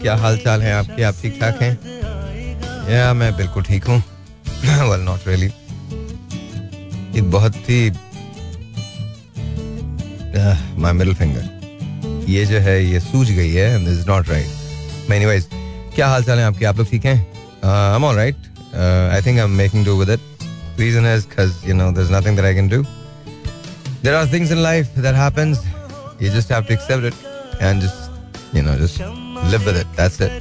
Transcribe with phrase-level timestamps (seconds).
[0.00, 4.02] क्या हाल चाल है आपके आप ठीक ठाक हैं या मैं बिल्कुल ठीक हूँ
[4.62, 5.50] well, not really.
[7.16, 7.90] एक बहुत ही
[10.80, 15.48] माई मिडल फिंगर ये जो है ये सूझ गई है and is not right anyways
[15.94, 18.36] क्या हाल चाल है आपके आप लोग ठीक हैं I am alright
[18.74, 22.40] I think I am making do with it reason is cuz you know there's nothing
[22.40, 22.84] that I can do
[24.04, 25.66] there are things in life that happens
[26.20, 27.26] you just have to accept it
[27.59, 28.11] and just
[28.53, 28.99] you know just
[29.53, 30.31] live with it that's it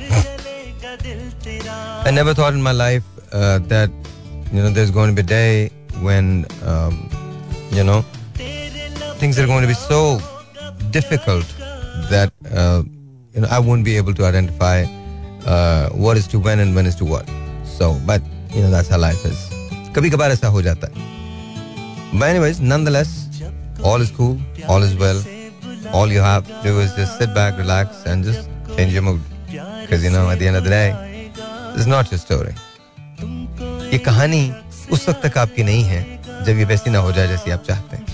[2.06, 3.90] I never thought in my life uh, that
[4.52, 5.70] you know there's going to be a day
[6.00, 7.08] when um,
[7.70, 8.02] you know
[9.18, 10.18] things are going to be so
[10.90, 11.46] difficult
[12.10, 12.82] that uh,
[13.34, 14.84] you know I won't be able to identify
[15.46, 17.28] uh, what is to when and when is to what.
[17.64, 19.38] So, but you know that's how life is.
[19.94, 21.12] कभी कभार ऐसा हो जाता है.
[22.18, 23.10] But anyways, nonetheless,
[23.82, 24.38] all is cool,
[24.68, 25.22] all is well.
[25.93, 29.21] All you have to do is just sit back, relax, and just change your mood.
[29.81, 30.89] Because you know, at the end of the day,
[31.75, 32.53] is not your story.
[33.91, 34.41] ये कहानी
[34.91, 36.01] उस वक्त तक आपकी नहीं है
[36.45, 38.05] जब ये वैसी ना हो जाए जैसी आप चाहते हैं.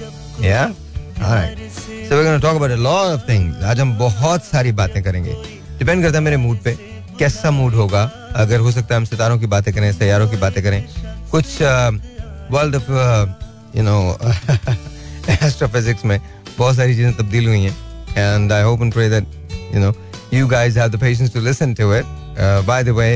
[0.42, 0.74] Yeah?
[1.22, 1.58] Alright.
[2.08, 3.64] So we're going to talk about a lot of things.
[3.64, 5.36] आज हम बहुत सारी बातें करेंगे
[5.80, 6.78] डिपेंड करता है मेरे मूड पे
[7.20, 8.04] कैसा मूड होगा
[8.36, 10.82] अगर हो सकता है हम सितारों की बातें करें सैारों की बातें करें
[11.32, 11.62] कुछ
[12.52, 12.90] world of
[13.78, 13.98] you know
[15.44, 16.20] astrophysics में
[16.58, 17.76] बहुत सारी चीज़ें तब्दील हुई हैं।
[18.18, 19.26] And I hope and pray that
[19.74, 19.94] you know
[20.34, 22.06] you guys have the patience to listen to it
[22.68, 23.16] by the way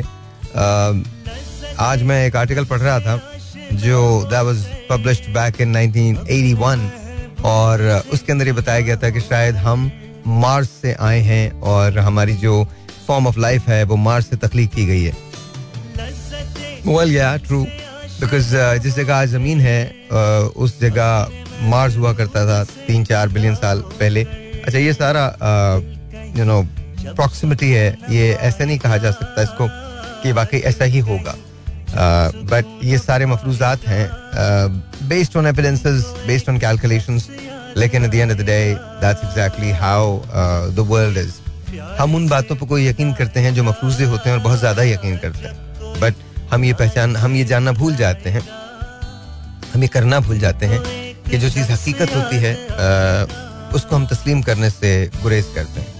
[1.81, 3.19] आज मैं एक आर्टिकल पढ़ रहा था
[3.73, 7.81] जो that was published back in 1981 और
[8.13, 9.91] उसके अंदर ये बताया गया था कि शायद हम
[10.27, 12.63] मार्स से आए हैं और हमारी जो
[13.07, 15.13] फॉर्म ऑफ़ लाइफ है वो मार्स से तख्लीक की गई है।
[16.87, 17.63] वेल या ट्रू
[18.21, 21.29] बिकॉज़ जिस जगह ज़मीन है uh, उस जगह
[21.61, 25.25] मार्स हुआ करता था, तीन चार बिलियन साल पहले। अच्छा ये सारा
[26.37, 26.61] यू नो
[27.05, 29.67] प्रॉक्सिमिटी है, ये ऐसा नहीं कहा जा सकता इसको
[30.23, 31.35] कि वाकई ऐसा ही होगा।
[31.91, 34.07] बट ये सारे मफरूजात हैं
[35.09, 37.27] based on evidences based on calculations
[37.77, 40.17] लेकिन at the end of the day that's exactly how
[40.71, 41.33] the world is
[41.99, 44.83] हम उन बातों पर कोई यकीन करते हैं जो मफरूजे होते हैं और बहुत ज़्यादा
[44.83, 46.13] यकीन करते हैं। बट
[46.51, 48.41] हम ये पहचान, हम ये जानना भूल जाते हैं,
[49.73, 50.79] हम ये करना भूल जाते हैं
[51.29, 54.89] कि जो चीज़ हकीकत होती है आ, उसको हम तस्लीम करने से
[55.21, 55.91] गुरेज करते हैं।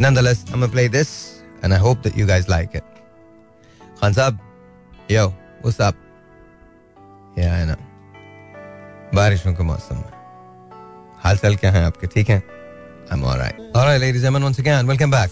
[0.00, 1.08] नंद play this
[1.64, 2.82] and I hope that you like it
[4.00, 4.38] Khan Sahab
[5.10, 5.26] यो
[5.64, 5.94] वो साहब
[7.38, 7.76] या है ना
[9.14, 10.12] बारिशों के मौसम में।
[11.22, 12.06] हाल चाल क्या है आपके?
[12.06, 12.42] ठीक हैं?
[13.12, 15.30] I am alright alright ladies and once again welcome back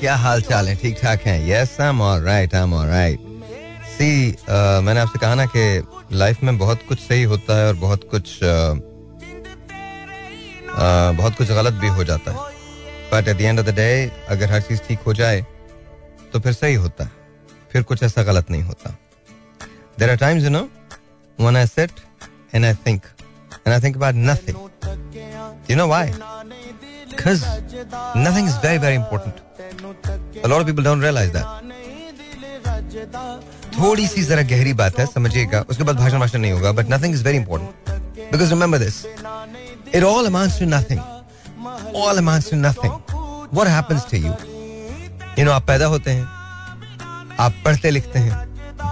[0.00, 0.74] क्या हाल चाल है?
[0.76, 3.18] ठीक ठाक है yes I am alright I am alright
[3.98, 5.62] see मैंने आपसे कहा ना कि
[6.12, 8.74] लाइफ में बहुत कुछ सही होता है और बहुत कुछ uh,
[10.74, 12.38] uh, बहुत कुछ गलत भी हो जाता है।
[13.12, 15.46] But at the end of the day अगर हर चीज़ ठीक हो जाए
[16.32, 17.10] तो फिर सही होता है।
[17.72, 18.96] फिर कुछ ऐसा गलत नहीं होता।
[19.98, 20.68] There are times you know
[21.40, 21.90] when I sit
[22.54, 23.02] and I think
[23.52, 24.56] and I think about nothing
[25.70, 26.12] you know why
[27.16, 27.44] Because
[28.24, 29.38] nothing is very, very important.
[30.44, 31.46] A lot of people don't realize that.
[33.78, 37.14] थोड़ी सी जरा गहरी बात है, समझिएगा। उसके बाद भाषण भाषण नहीं होगा but nothing
[37.14, 39.04] is very important because remember this
[39.94, 41.00] it all amounts to nothing
[41.96, 42.92] all amounts to nothing
[43.52, 44.32] what happens to you
[45.38, 46.24] you know आप पैदा होते हैं,
[47.40, 48.34] आप पढ़ते लिखते हैं,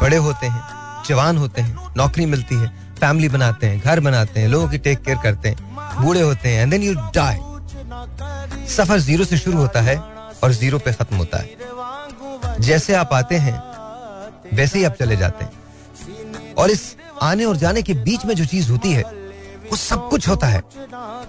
[0.03, 0.63] बड़े होते हैं,
[1.09, 2.67] जवान होते हैं, नौकरी मिलती है
[3.01, 5.57] फैमिली बनाते हैं, घर बनाते हैं, लोगों की टेक केयर करते हैं,
[6.03, 9.97] बूढ़े होते हैं एंड देन यू डाई सफ़र ज़ीरो से शुरू होता है
[10.43, 13.55] और ज़ीरो पे खत्म होता है। जैसे आप आते हैं
[14.55, 15.53] वैसे ही आप चले जाते हैं।
[16.55, 19.03] और इस आने और जाने के बीच में जो चीज़ होती है,
[19.71, 20.63] वो सब कुछ होता है।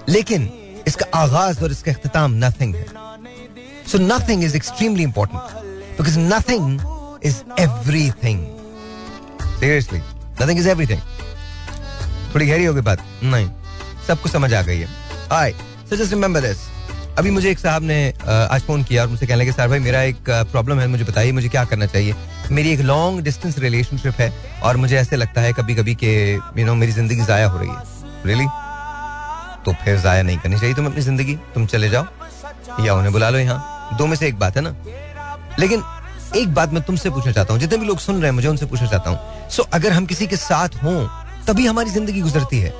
[0.09, 0.49] लेकिन
[0.87, 2.85] इसका आगाज़ और इसका अख्ताम नथिंग है।
[3.87, 5.41] So nothing is extremely important
[5.97, 6.79] because nothing
[7.23, 8.45] is everything
[9.59, 9.99] seriously
[10.41, 11.01] nothing is everything
[12.35, 12.99] थोड़ी गहरी होगी बात?
[13.23, 13.49] नहीं।
[14.07, 14.87] सब कुछ समझ आ गई है।
[15.31, 15.51] I
[15.89, 16.57] so just remember this
[17.17, 17.97] अभी मुझे एक साहब ने
[18.27, 21.31] आज फ़ोन किया और मुझसे कहने लगे सर भाई, मेरा एक प्रॉब्लम है, मुझे बताइए,
[21.31, 22.15] मुझे क्या करना चाहिए?
[22.51, 24.31] मेरी एक लॉन्ग डिस्टेंस रिलेशनशिप है
[24.63, 26.09] और मुझे ऐसे लगता है कभी कभी कि
[26.57, 28.45] यू नो मेरी ज़िंदगी जाया हो रही है। रियली
[29.65, 32.05] तो फिर जाया नहीं करनी चाहिए तुम अपनी ज़िंदगी। तुम चले जाओ,
[32.85, 34.75] या उन्हें बुला लो यहाँ। दो में से एक बात है ना?
[35.59, 35.83] लेकिन
[36.35, 38.65] एक बात मैं तुमसे पूछना चाहता हूँ, जितने भी लोग सुन रहे हैं मुझे उनसे
[38.65, 41.07] पूछना चाहता हूँ। सो अगर हम किसी के साथ हों,
[41.47, 42.73] तभी हमारी ज़िंदगी गुजरती है।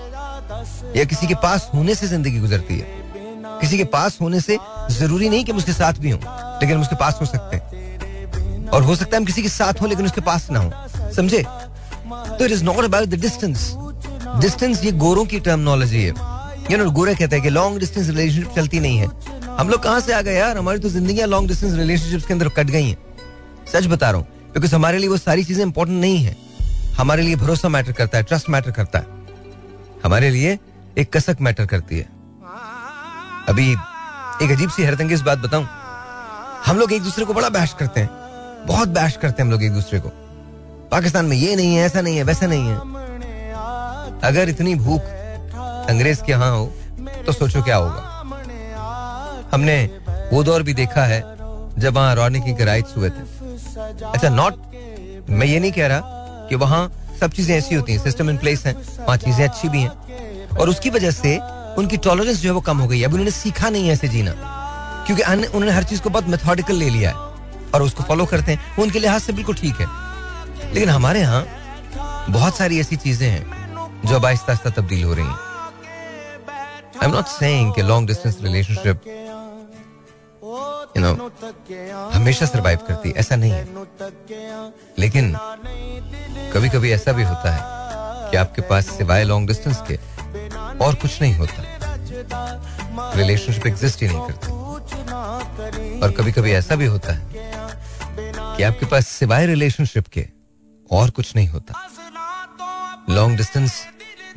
[0.96, 3.04] या किसी के पास होने से ज़िंदगी गुजरती है।
[3.62, 4.58] किसी के पास होने से
[4.92, 6.20] ज़रूरी नहीं कि हम उसके साथ भी हों,
[6.62, 9.82] लेकिन हम उसके पास हो सकते हैं। और हो सकता है हम किसी के साथ
[9.82, 11.44] हो, लेकिन उसके पास ना हो। समझे?
[11.44, 13.74] तो it is not about the distance
[14.42, 16.14] distance ये गोरों की टर्मिनोलॉजी है।
[16.72, 19.10] यू नो गोरे कहते हैं कि लॉन्ग डिस्टेंस रिलेशनशिप चलती नहीं है।
[19.58, 20.58] हम लोग कहाँ से आ गए यार?
[20.58, 22.98] हमारी तो ज़िंदगी लॉन्ग डिस्टेंस रिलेशनशिप के अंदर कट गई हैं।
[23.74, 26.36] सच बता रहा हूँ बिकॉज़ हमारे लिए वो सारी चीज़ें इंपॉर्टेंट नहीं है।
[26.98, 29.06] हमारे लिए भरोसा मैटर करता है ट्रस्ट मैटर करता है।
[30.04, 30.58] हमारे लिए
[30.98, 32.08] एक कसक मैटर करती है।
[33.50, 33.72] अभी
[34.44, 35.66] एक अजीब सी हैरतंगेज बात बताऊँ।
[36.66, 39.64] हम लोग एक दूसरे को बड़ा बैश करते हैं। बहुत बैश करते हैं हम लोग
[39.64, 40.10] एक दूसरे को।
[40.92, 42.76] पाकिस्तान में ये नहीं है, ऐसा नहीं है, वैसा नहीं है।
[44.24, 45.02] अगर इतनी भूख
[45.90, 46.66] अंग्रेज़ के यहाँ हो
[47.26, 49.84] तो सोचो क्या होगा। हमने
[50.32, 51.22] वो दौर भी देखा है,
[51.78, 53.22] जब वहाँ रौनकी की राइट्स हुए थे।
[54.06, 54.56] अच्छा नॉट
[55.30, 58.66] मैं ये नहीं कह रहा कि वहाँ सब चीज़ें ऐसी होती हैं सिस्टम इन प्लेस
[58.66, 61.40] है, वहाँ चीज़ें अच्छी भी हैं। और उसकी वजह से
[61.78, 64.08] उनकी टॉलरेंस जो है वो कम हो गई है। अब उन्होंने सीखा नहीं है ऐसे
[64.08, 64.32] जीना।
[65.08, 67.16] क्योंकि उन्होंने हर चीज़ को बहुत मेथोडिकल ले लिया है
[67.72, 69.88] और उसको फॉलो करते हैं। वो उनके लिहाज से बिल्कुल ठीक है।
[70.74, 71.46] लेकिन हमारे यहाँ
[72.30, 73.44] बहुत सारी ऐसी चीज़ें हैं
[74.06, 75.38] जो अब आहिस्ता आहिस्ता तब्दील हो रही हैं।
[76.96, 79.02] I am not saying long distance relationship
[80.98, 81.14] you know
[82.12, 83.68] हमेशा सरवाइव करती है। ऐसा नहीं है।
[85.00, 85.36] लेकिन
[86.54, 90.00] कभी कभी ऐसा भी होता है कि आपके पास सिवाय लॉन्ग डिस्टेंस के
[90.82, 91.64] और कुछ नहीं होता।
[93.16, 94.52] रिलेशनशिप एग्जिस्ट ही नहीं करती।
[96.00, 97.30] और कभी कभी ऐसा भी होता है
[98.58, 100.28] कि आपके पास सिवाय रिलेशनशिप के
[100.92, 101.74] और कुछ नहीं होता।
[103.10, 103.88] लॉन्ग डिस्टेंस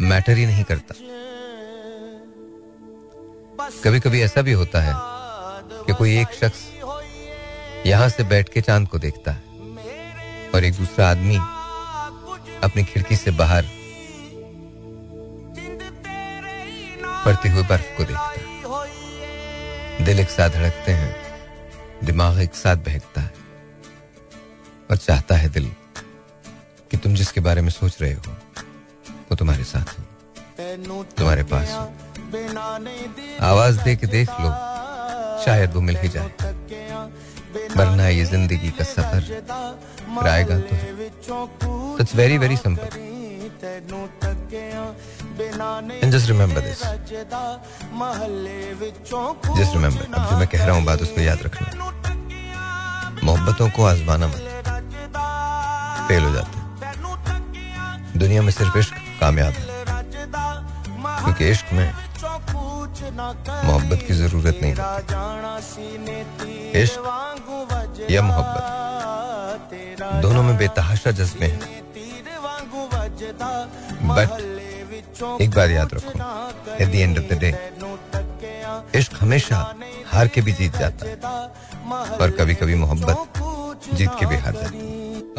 [0.00, 0.94] मैटर ही नहीं करता।
[3.84, 4.94] कभी कभी ऐसा भी होता है
[5.86, 6.66] कि कोई एक शख्स
[7.86, 9.42] यहाँ से बैठ के चाँद को देखता है
[10.54, 11.36] और एक दूसरा आदमी
[12.64, 13.64] अपनी खिड़की से बाहर
[17.28, 18.30] पड़ती हुई बर्फ़ को देखता
[20.04, 21.16] दिल एक साथ धड़कते हैं,
[22.04, 23.32] दिमाग एक साथ बहकता है
[24.90, 25.70] और चाहता है दिल
[26.90, 28.22] कि तुम जिसके बारे में सोच रहे हो,
[29.28, 30.04] वो तुम्हारे साथ हो,
[31.18, 31.76] तुम्हारे पास हो।
[33.46, 34.48] आवाज़ दे के देख लो,
[35.44, 36.30] शायद वो मिल ही जाए।
[37.76, 40.76] वरना ये ज़िंदगी का सफ़र आएगा तो
[42.00, 42.88] it's very very simple
[46.02, 46.82] And just remember this.
[49.56, 50.04] Just remember.
[50.14, 51.68] अब जो मैं कह रहा हूँ बात उसको याद रखना।
[53.24, 54.36] मोहब्बतों को आजमाना मत।
[56.08, 56.58] फेल हो जाते।
[58.18, 59.84] दुनिया में सिर्फ़ इश्क कामयाब है।
[61.24, 61.94] क्योंकि इश्क में
[63.64, 64.72] मोहब्बत की ज़रूरत नहीं
[66.72, 68.62] इश्क या मोहब्बत।
[70.22, 71.87] दोनों में बेतहाशा जज्बे हैं।
[73.22, 74.28] बट
[75.42, 76.10] एक बार याद रखो
[76.74, 77.72] at the end of the day
[78.98, 79.74] इश्क हमेशा
[80.06, 81.06] हार के भी जीत जाता
[82.20, 83.16] और कभी कभी मोहब्बत
[83.94, 84.78] जीत के भी हार जाती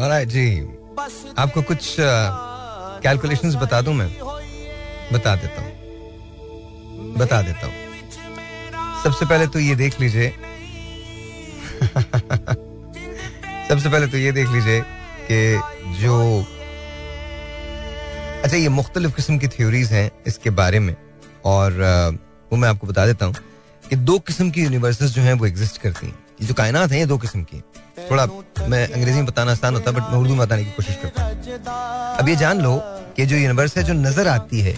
[0.00, 0.68] है। जी
[1.38, 1.96] आपको कुछ
[3.02, 4.18] कैलकुलेशंस uh, बता दूँ मैं?
[5.12, 5.72] बता देता हूँ।
[7.14, 7.74] बता देता हूँ।
[9.04, 10.30] सबसे पहले तो ये देख लीजिए।
[13.68, 14.82] सबसे पहले तो ये देख लीजिए
[15.30, 15.60] कि
[16.02, 16.44] जो
[18.44, 20.94] अच्छा ये मुख्तलिफ़ किस्म की थ्योरीज हैं इसके बारे में।
[21.44, 21.72] और
[22.52, 23.34] वो मैं आपको बता देता हूँ
[23.84, 26.98] कि दो किस्म की यूनिवर्सेस जो हैं वो एग्जिस्ट करती हैं। ये जो कायनात है,
[26.98, 27.60] ये दो किस्म की
[28.10, 28.26] थोड़ा
[28.68, 31.22] मैं अंग्रेज़ी में बताना आसान होता है बट मैं उर्दू में बताने की कोशिश करता
[31.22, 31.30] हूँ।
[32.18, 32.80] अब ये जान लो
[33.16, 34.74] कि जो यूनिवर्स है, जो नज़र आती है,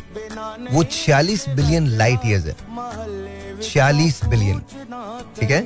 [0.72, 4.58] वो छियालीस बिलियन लाइट ईयर्स है। छियालीस बिलियन
[5.40, 5.60] ठीक है?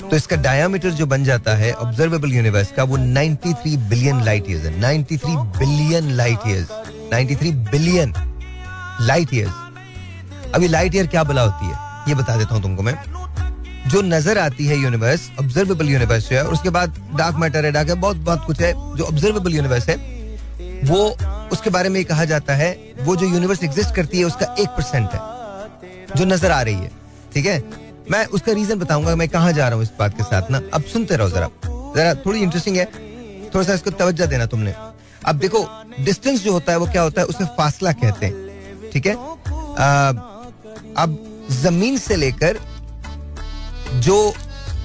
[0.00, 4.64] तो इसका डायामीटर जो बन जाता है ऑब्जर्वेबल यूनिवर्स का, वो 93 बिलियन लाइट ईयर्स
[4.64, 6.68] है। 93 billion light years
[7.12, 8.12] 93 billion
[9.00, 11.76] light years अभी लाइट ईयर क्या बला होती है?
[12.08, 12.94] ये बता देता हूँ तुमको मैं।
[13.88, 17.88] जो नज़र आती है यूनिवर्स ऑब्जर्वेबल यूनिवर्स जो है उसके बाद डार्क मैटर है डार्क
[17.88, 19.96] है, बहुत बहुत कुछ है, जो ऑब्जर्वेबल यूनिवर्स है,
[20.84, 21.16] वो
[21.52, 25.12] उसके बारे में कहा जाता है, वो जो यूनिवर्स एग्जिस्ट करती है, उसका एक परसेंट
[25.12, 25.20] है,
[26.16, 26.90] जो नज़र आ रही है,
[27.34, 27.62] ठीक है?
[28.10, 30.60] मैं उसका रीजन बताऊँगा, मैं कहा जा रहा हूँ इस बात के साथ ना?
[30.74, 31.48] अब सुनते रहो जरा।
[31.96, 32.84] जरा थोड़ी इंटरेस्टिंग है,
[33.54, 34.74] थोड़ा सा इसको तवज्जा देना तुमने।
[35.26, 35.66] अब देखो
[36.00, 39.14] डिस्टेंस जो होता है, वो क्या होता है, उसे फासला कहते हैं, ठीक है?
[40.96, 41.18] अब
[41.52, 42.58] ज़मीन से लेकर
[43.96, 44.32] जो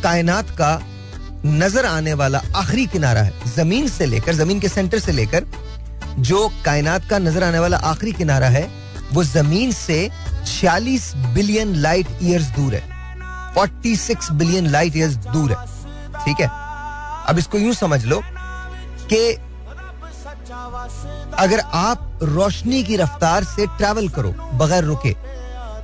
[0.03, 0.79] कायनात का
[1.45, 5.45] नज़र आने वाला आखिरी किनारा है, ज़मीन से लेकर, ज़मीन के सेंटर से लेकर,
[6.19, 8.67] जो कायनात का नज़र आने वाला आखिरी किनारा है,
[9.13, 10.09] वो ज़मीन से
[10.47, 12.81] 46 बिलियन लाइट ईयर्स दूर है।
[13.57, 15.57] 46 बिलियन लाइट ईयर्स दूर है,
[16.25, 16.47] ठीक है?
[17.29, 18.21] अब इसको यूँ समझ लो
[19.11, 19.37] कि
[21.39, 25.15] अगर आप रोशनी की रफ्तार से ट्रैवल करो बगैर रुके।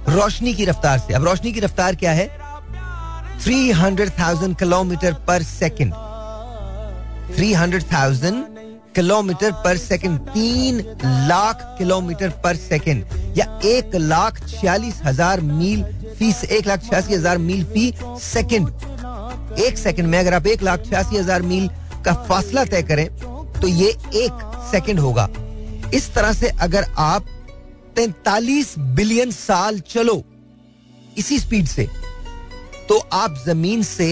[0.09, 2.27] रोशनी की रफ्तार से। अब रोशनी की रफ्तार क्या है?
[3.45, 5.93] 300,000 किलोमीटर पर सेकंड
[7.37, 8.43] 300,000
[8.95, 10.79] किलोमीटर पर सेकंड तीन
[11.29, 15.83] लाख किलोमीटर पर सेकंड या एक लाख छियालीस हज़ार मील
[16.19, 20.83] फ़ी एक लाख छियासी हज़ार मील फ़ी सेकंड एक सेकंड में अगर आप एक लाख
[20.85, 21.69] छियासी हज़ार मील
[22.05, 23.07] का फासला तय करें
[23.61, 25.27] तो ये एक सेकंड होगा।
[25.93, 27.25] इस तरह से अगर आप
[27.95, 30.21] तैतालीस बिलियन साल चलो
[31.17, 31.87] इसी स्पीड से
[32.89, 34.09] तो आप ज़मीन से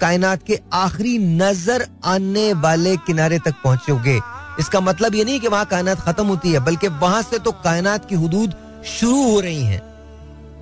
[0.00, 4.18] कायनात के आखिरी नज़र आने वाले किनारे तक पहुंचोगे।
[4.60, 8.08] इसका मतलब ये नहीं कि वहाँ कायनात खत्म होती है, बल्कि वहाँ से तो कायनात
[8.08, 8.54] की हदूद
[8.90, 9.80] शुरू हो रही हैं।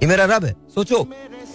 [0.03, 1.07] ये मेरा रब है, सोचो,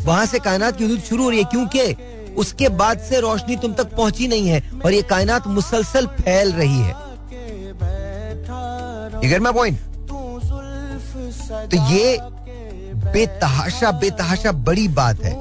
[0.01, 3.73] वहाँ से कायनात की हदूद शुरू हो रही है क्योंकि उसके बाद से रोशनी तुम
[3.73, 6.93] तक पहुँची नहीं है और ये कायनात मुसलसल फैल रही है।
[9.21, 9.77] पॉइंट
[11.71, 12.17] तो ये
[13.13, 15.33] बेतहाशा बेतहाशा बड़ी बात है।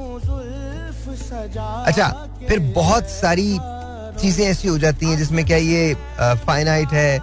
[1.84, 2.08] अच्छा
[2.48, 3.58] फिर बहुत सारी
[4.20, 5.94] चीज़ें ऐसी हो जाती हैं जिसमें क्या ये
[6.46, 7.20] फाइनाइट है,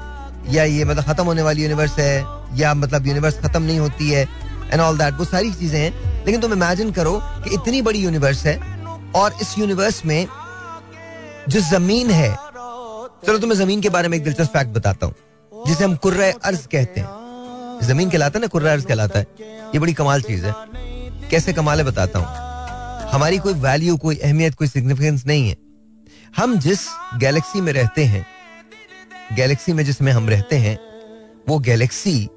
[0.49, 4.27] या ये मतलब खत्म होने वाली यूनिवर्स है, या मतलब यूनिवर्स खत्म नहीं होती है
[4.71, 5.91] एंड ऑल दैट वो सारी चीज़ें हैं।
[6.25, 8.57] लेकिन तुम इमेजिन करो कि इतनी बड़ी यूनिवर्स है,
[9.15, 10.27] और इस यूनिवर्स में
[11.49, 12.33] जो ज़मीन है,
[13.25, 15.13] चलो तुम्हें ज़मीन के बारे में एक दिलचस्प फैक्ट बताता हूँ।
[15.67, 17.07] जिसे हम कुर्र अर्ज़ कहते हैं।
[17.83, 19.25] ज़मीन कहलाता है ना कुर्र अर्ज़ कहलाता है।
[19.73, 20.53] ये बड़ी कमाल चीज़ है।
[21.31, 22.27] कैसे कमाल है बताता हूँ।
[23.11, 25.55] हमारी कोई वैल्यू कोई अहमियत कोई सिग्निफिकेंस नहीं है।
[26.37, 26.79] हम जिस
[27.17, 28.25] गैलेक्सी में रहते हैं
[29.33, 30.77] गैलेक्सी में जिसमें हम रहते हैं
[31.49, 32.29] वो गैलेक्सी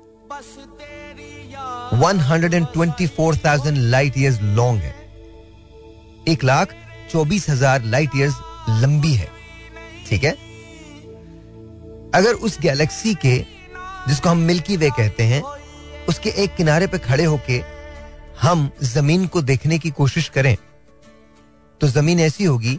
[1.94, 4.94] 124,000 लाइट ईयर्स लॉन्ग है।
[6.28, 6.74] एक लाख
[7.12, 8.34] चौबीस हज़ार लाइट ईयर्स
[8.82, 9.28] लंबी है।
[10.08, 10.34] ठीक है?
[12.18, 13.36] अगर उस गैलेक्सी के,
[14.08, 15.42] जिसको हम मिल्की वे कहते हैं,
[16.08, 17.60] उसके एक किनारे पे खड़े होके
[18.42, 20.56] हम ज़मीन को देखने की कोशिश करें
[21.80, 22.74] तो ज़मीन ऐसी होगी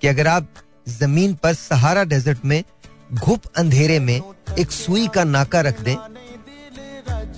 [0.00, 0.48] कि अगर आप
[0.90, 2.62] ज़मीन पर सहारा डेजर्ट में,
[3.14, 4.20] घुप अंधेरे में
[4.58, 5.94] एक सुई का नाका रख दें,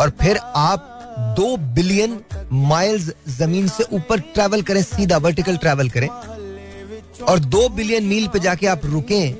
[0.00, 0.94] और फिर आप
[1.36, 2.18] दो बिलियन
[2.52, 6.08] माइल्स ज़मीन से ऊपर ट्रैवल करें, सीधा वर्टिकल ट्रैवल करें,
[7.22, 9.34] और दो बिलियन मील पे जाके आप रुकें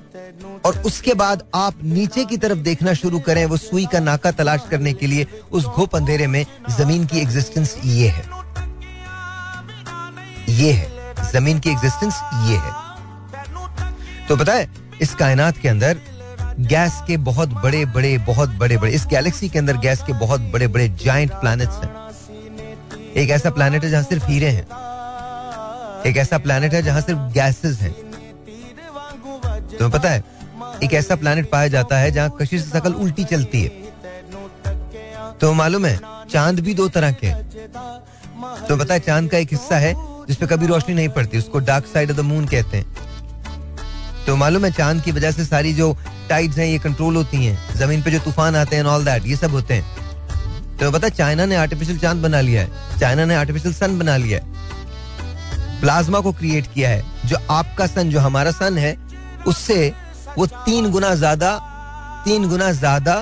[0.65, 4.61] और उसके बाद आप नीचे की तरफ़ देखना शुरू करें वो सुई का नाका तलाश
[4.71, 8.25] करने के लिए उस घोप अंधेरे में ज़मीन की एग्जिस्टेंस ये है।
[10.49, 12.73] ये है। ज़मीन की एग्जिस्टेंस ये है।
[14.29, 15.99] तो है इस कायनात के अंदर
[16.61, 20.41] गैस के बहुत बड़े बड़े, बहुत बड़े बड़े, इस गैलेक्सी के अंदर गैस के बहुत
[20.41, 22.09] बड़े बड़े जाइंट प्लैनेट्स हैं।
[23.13, 24.65] एक ऐसा प्लैनेट है जहाँ सिर्फ़ हीरे हैं।
[26.07, 28.08] एक ऐसा प्लैनेट है जहाँ सिर्फ़ गैसेस हैं।
[29.39, 30.23] तुम्हें पता है,
[30.85, 33.87] एक ऐसा प्लैनेट पाया जाता है जहाँ कशिश शकल उल्टी चलती है।
[35.41, 35.99] तो मालूम है,
[36.31, 37.33] चाँद भी दो तरह के
[38.69, 39.95] तो पता है, चाँद का एक हिस्सा है
[40.29, 42.87] जिसपे कभी रोशनी नहीं पड़ती, उसको dark side of the moon कहते हैं।
[44.27, 45.97] तो मालूम है, चाँद की वजह से सारी जो
[46.29, 49.37] टाइड्स हैं, ये कंट्रोल होती हैं। ज़मीन पे जो तूफ़ान आते हैं ऑल दैट ये
[49.37, 53.75] सब होते हैं। तो पता चाइना ने आर्टिफिशियल चाँद बना लिया है। चाइना ने आर्टिफिशियल
[53.75, 58.79] सन बना लिया है। प्लाज्मा को क्रिएट किया है, जो आपका सन जो हमारा सन
[58.79, 58.97] है
[59.47, 59.93] उससे
[60.39, 61.57] वो तीन गुना ज़्यादा,
[62.25, 63.15] तीन गुना ज़्यादा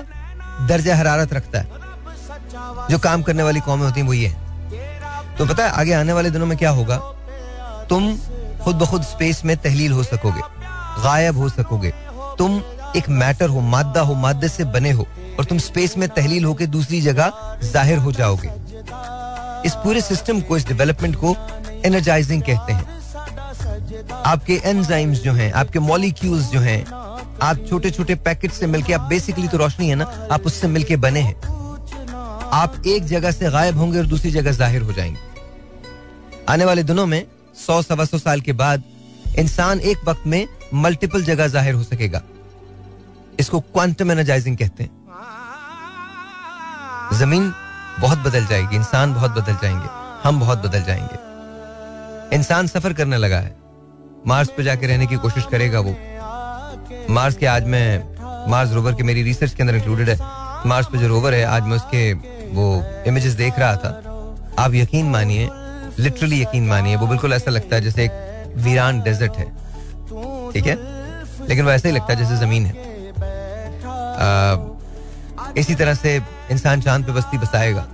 [0.68, 1.84] दर्जा हरारत रखता है।
[2.90, 4.28] जो काम करने वाली कौमें होती हैं वो ये
[5.38, 6.96] तो पता है, आगे आने वाले दिनों में क्या होगा?
[7.90, 8.16] तुम
[8.64, 10.40] खुद ब खुद स्पेस में तहलील हो सकोगे,
[11.02, 11.92] गायब हो सकोगे।
[12.38, 12.60] तुम
[12.96, 15.06] एक मैटर हो, मादा हो, मादे से बने हो
[15.38, 18.48] और तुम स्पेस में तहलील होकर दूसरी जगह ज़ाहिर हो जाओगे।
[19.66, 21.36] इस पूरे सिस्टम को, इस डेवलपमेंट को
[21.84, 22.84] एनर्जाइजिंग कहते हैं।
[24.26, 26.86] आपके एंजाइम्स जो हैं, आपके मॉलिक्यूल्स जो हैं,
[27.42, 30.96] आप छोटे छोटे पैकेट से मिलके, आप बेसिकली तो रोशनी है ना, आप उससे मिलके
[30.96, 31.34] बने हैं।
[32.52, 35.18] आप एक जगह से गायब होंगे और दूसरी जगह ज़ाहिर हो जाएँगे।
[36.48, 37.26] आने वाले दिनों में,
[37.66, 38.82] सौ, सवा सौ साल के बाद,
[39.38, 42.22] इंसान एक वक्त में मल्टीपल जगह ज़ाहिर हो सकेगा।
[43.40, 44.90] इसको क्वांटम एनर्जाइजिंग कहते हैं।
[47.18, 47.52] ज़मीन
[48.00, 49.88] बहुत बदल जाएगी, इंसान बहुत बदल जाएँगे,
[50.28, 53.65] हम बहुत बदल जाएँगे। इंसान सफ़र करने लगा है।
[54.26, 55.96] मार्स पे जाके रहने की कोशिश करेगा वो।
[57.10, 60.16] मार्स के आज मैं मार्स रोवर के मेरी रिसर्च के अंदर इंक्लूडेड है।
[60.66, 62.12] मार्स पे जो रोवर है आज मैं उसके
[62.54, 63.88] वो इमेजेस देख रहा था।
[64.58, 65.48] आप यकीन मानिए
[65.98, 69.44] लिटरली यकीन मानिए वो बिल्कुल ऐसा लगता है जैसे एक वीरान डेजर्ट है।
[70.52, 70.76] ठीक है?
[71.48, 72.74] लेकिन वो ऐसा ही लगता है जैसे ज़मीन है।
[74.16, 74.56] आ,
[75.56, 76.16] इसी तरह से
[76.50, 77.86] इंसान चाँद पे बस्ती बसाएगा।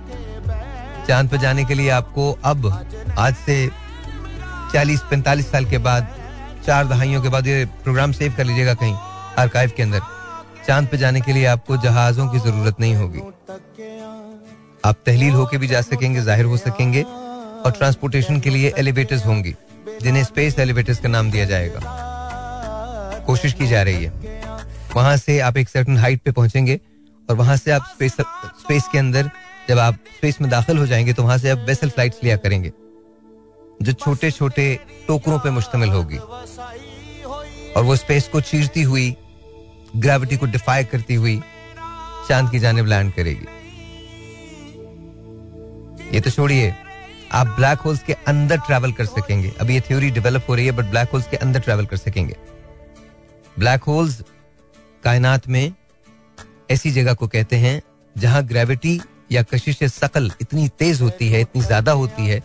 [1.07, 2.67] चाँद पे जाने के लिए आपको अब
[3.17, 3.69] आज से
[4.73, 6.07] 40-45 साल के बाद
[6.65, 8.93] चार दहाइयों के बाद ये प्रोग्राम सेव कर लीजिएगा कहीं
[9.39, 9.99] आर्काइव के अंदर।
[10.67, 13.19] चाँद पे जाने के लिए आपको जहाजों की ज़रूरत नहीं होगी।
[14.85, 19.53] आप तहलील होके भी जा सकेंगे, ज़ाहिर हो सकेंगे, और ट्रांसपोर्टेशन के लिए एलिवेटर्स होंगी,
[20.01, 21.79] जिन्हें स्पेस एलिवेटर्स का नाम दिया जाएगा।
[23.27, 24.41] कोशिश की जा रही है।
[24.95, 26.79] वहाँ से आप एक सर्टन हाइट पे पहुँचेंगे,
[27.29, 29.29] और वहाँ से आप स्पेस स्पेस के अंदर
[29.69, 32.71] जब आप स्पेस में दाखिल हो जाएँगे तो वहाँ से आप वेसल फ्लाइट्स लिया करेंगे,
[33.79, 34.65] जो छोटे छोटे
[35.07, 36.17] टोकरों पे मुश्तमिल होगी।
[37.75, 39.15] और वो स्पेस को चीरती हुई
[39.95, 41.41] ग्रेविटी को डिफाई करती हुई,
[42.29, 43.45] चाँद की जानब लैंड करेगी।
[46.13, 46.73] ये तो छोड़िए,
[47.31, 50.71] आप ब्लैक होल्स के अंदर ट्रैवल कर सकेंगे। अभी ये थ्योरी डेवलप हो रही है
[50.71, 52.35] बट ब्लैक होल्स के अंदर ट्रैवल कर सकेंगे।
[53.59, 54.21] ब्लैक होल्स
[55.03, 55.73] कायनात में
[56.71, 57.81] ऐसी जगह को कहते हैं,
[58.15, 58.99] जहाँ ग्रेविटी
[59.31, 62.41] या कशिश सकल इतनी तेज होती है, इतनी ज़्यादा होती है,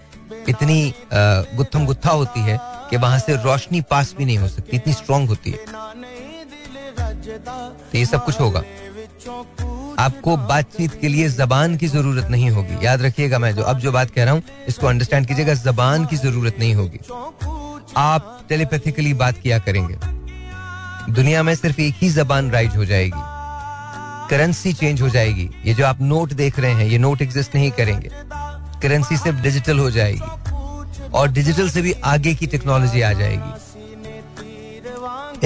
[0.49, 2.59] इतनी गुत्थम गुत्था होती है
[2.91, 5.59] कि वहाँ से रोशनी पास भी नहीं हो सकती, इतनी स्ट्रांग होती है।
[7.93, 8.63] तो ये सब कुछ होगा।
[9.99, 13.93] आपको बातचीत के लिए जबान की ज़रूरत नहीं होगी। याद रखिएगा मैं जो, अब जो
[13.93, 16.99] बात कह रहा हूँ, इसको अंडरस्टैंड कीजिएगा, जबान की ज़रूरत नहीं होगी।
[17.97, 19.95] आप टेलीपैथिकली बात किया करेंगे।
[21.13, 23.23] दुनिया में सिर्फ़ एक ही जबान राइज हो जाएगी।
[24.31, 27.71] करेंसी चेंज हो जाएगी। ये जो आप नोट देख रहे हैं, ये नोट एग्जिस्ट नहीं
[27.71, 28.11] करेंगे।
[28.83, 30.48] करेंसी सिर्फ़ डिजिटल हो जाएगी।
[31.15, 33.53] और डिजिटल से भी आगे की टेक्नोलॉजी आ जाएगी।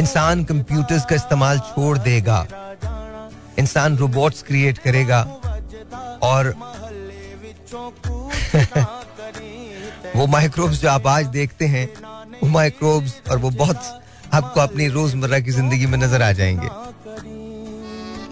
[0.00, 2.46] इंसान कंप्यूटर्स का इस्तेमाल छोड़ देगा।
[3.58, 5.22] इंसान रोबोट्स क्रिएट करेगा
[6.22, 6.54] और
[10.16, 11.88] वो माइक्रोब्स जो आप आज देखते हैं,
[12.42, 14.00] वो माइक्रोब्स और वो बहुत
[14.34, 16.68] आपको अपनी रोज़मर्रा की ज़िंदगी में नज़र आ जाएँगे।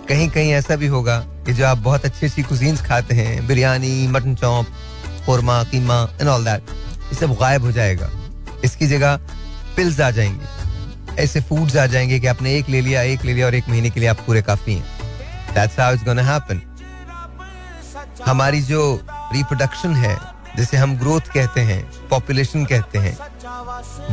[0.09, 4.07] कहीं कहीं ऐसा भी होगा कि जो आप बहुत अच्छी अच्छी कुजीन्स खाते हैं, biryani
[4.09, 4.67] mutton chop
[5.27, 6.63] korma keema and all that
[7.15, 8.11] सब गायब हो जाएगा।
[8.65, 9.17] इसकी जगह
[9.77, 10.47] पिल्स आ जाएँगी।
[11.19, 13.91] ऐसे फूड्स आ जाएँगे कि आपने एक ले लिया, एक ले लिया और एक महीने
[13.91, 15.01] के लिए आप पूरे काफ़ी हैं।
[15.55, 16.61] That's how it's gonna happen.
[18.27, 20.19] हमारी जो रिप्रोडक्शन है,
[20.57, 23.19] जिसे हम ग्रोथ कहते हैं पॉपुलेशन कहते हैं,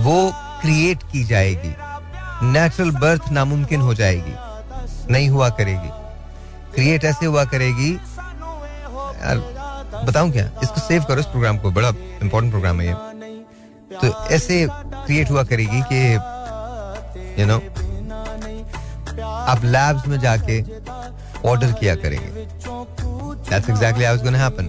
[0.02, 1.76] वो क्रिएट की जाएगी।
[2.44, 4.34] नेचुरल बर्थ नामुमकिन हो जाएगी।
[5.14, 5.90] नहीं हुआ करेगी।
[6.76, 9.57] क्रिएट ऐसे हुआ करेगी। यार
[10.06, 10.50] बताऊँ क्या?
[10.64, 11.90] इसको सेव करो इस प्रोग्राम को, बड़ा
[12.24, 12.94] इंपॉर्टेंट प्रोग्राम है ये।
[13.94, 16.14] तो ऐसे क्रिएट हुआ करेगी कि
[17.42, 17.58] यू नो
[19.24, 20.62] आप लैब्स में जाके
[21.50, 22.46] ऑर्डर किया करेंगे।
[23.48, 24.68] Exactly how it's going to happen.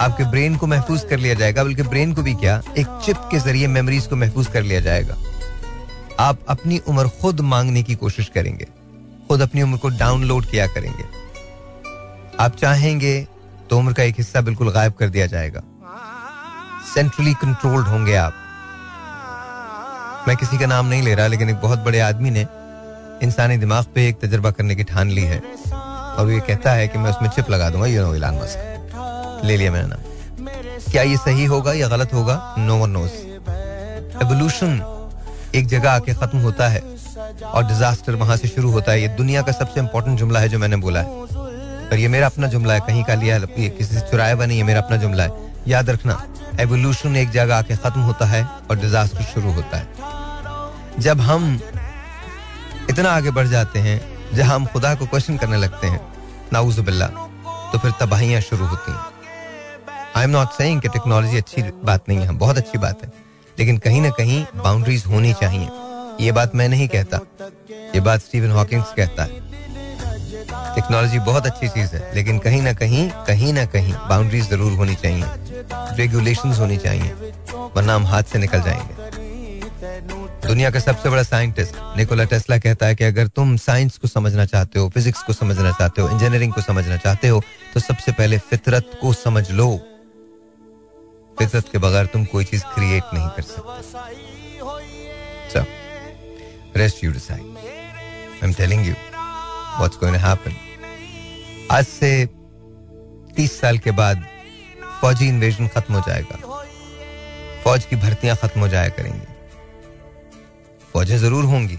[0.00, 2.62] आपके ब्रेन को महफूज कर लिया जाएगा, बल्कि ब्रेन को भी क्या?
[2.78, 5.16] एक चिप के ज़रिए मेमोरीज को महफूज कर लिया जाएगा।
[6.20, 8.66] आप अपनी उम्र खुद मांगने की कोशिश करेंगे।
[9.28, 11.04] खुद अपनी उम्र को डाउनलोड किया करेंगे।
[12.40, 13.26] आप चाहेंगे
[13.70, 15.62] तो उम्र का एक हिस्सा बिल्कुल गायब कर दिया जाएगा।
[16.94, 18.34] सेंट्रली कंट्रोल्ड होंगे आप।
[20.28, 22.46] मैं किसी का नाम नहीं ले रहा, लेकिन एक बहुत बड़े आदमी ने
[23.22, 26.98] इंसानी दिमाग पे एक तजर्बा करने की ठान ली है। और ये कहता है कि
[26.98, 30.00] मैं उसमें चिप लगा दूँगा यू नो इलान मस्क ले लिया मैंने नाम
[30.90, 32.54] क्या ये सही होगा या गलत होगा?
[32.58, 33.12] नो वन नोस
[34.22, 34.80] एवोल्यूशन
[35.54, 36.80] एक जगह आके खत्म होता है
[37.44, 40.58] और डिजास्टर वहाँ से शुरू होता है। ये दुनिया का सबसे इंपॉर्टेंट जुमला है जो
[40.58, 41.06] मैंने बोला है।
[41.94, 44.58] पर ये मेरा अपना जुमला है, कहीं का लिया है किसी से चुराया हुआ नहीं
[44.58, 45.30] है, मेरा अपना जुमला है।
[45.68, 46.14] याद रखना
[46.60, 51.60] एवोल्यूशन एक जगह आके खत्म होता है और डिजास्टर शुरू होता है। जब हम
[52.90, 54.00] इतना आगे बढ़ जाते हैं
[54.34, 56.00] जहाँ हम खुदा को क्वेश्चन करने लगते हैं
[56.52, 58.98] नाउजुबिल्ला तो फिर तबाहियाँ शुरू होती हैं।
[60.16, 63.12] आई एम नॉट सेइंग कि टेक्नोलॉजी अच्छी बात नहीं है, बहुत अच्छी बात है,
[63.58, 65.68] लेकिन कहीं ना कहीं बाउंड्रीज होनी चाहिए।
[66.20, 67.20] ये बात मैं नहीं कहता,
[67.94, 69.43] ये बात स्टीवन हॉकिंग्स कहता है।
[70.74, 74.94] टेक्नोलॉजी बहुत अच्छी चीज़ है, लेकिन कहीं ना कहीं कहीं ना कहीं बाउंड्रीज ज़रूर होनी
[74.96, 75.24] चाहिए।
[75.96, 77.10] रेगुलेशन होनी चाहिए,
[77.76, 78.94] वरना हम हाथ से निकल जाएँगे।
[80.46, 84.44] दुनिया का सबसे बड़ा साइंटिस्ट निकोला टेस्ला कहता है कि अगर तुम साइंस को समझना
[84.46, 87.42] चाहते हो फिजिक्स को समझना चाहते हो इंजीनियरिंग को समझना चाहते हो
[87.74, 89.68] तो सबसे पहले फितरत को समझ लो।
[91.36, 93.72] फितरत के बगैर तुम कोई चीज़ क्रिएट नहीं कर सकते।
[96.76, 100.52] Rest you decide I am telling you what's going to happen
[101.70, 102.26] आज से
[103.36, 104.24] तीस साल के बाद
[105.00, 106.36] फौजी इन्वेजन खत्म हो जाएगा।
[107.64, 109.26] फौज की भर्तियाँ खत्म हो जाया करेंगी।
[110.92, 111.78] फौजें ज़रूर होंगी,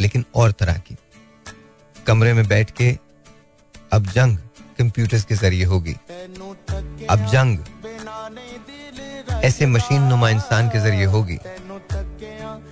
[0.00, 0.96] लेकिन और तरह की।
[1.96, 2.90] कमरे में बैठ के
[3.92, 4.38] अब जंग
[4.78, 5.96] कंप्यूटर्स के ज़रिए होगी।
[7.10, 7.58] अब जंग
[9.44, 11.38] ऐसे मशीन नुमा इंसान के ज़रिए होगी,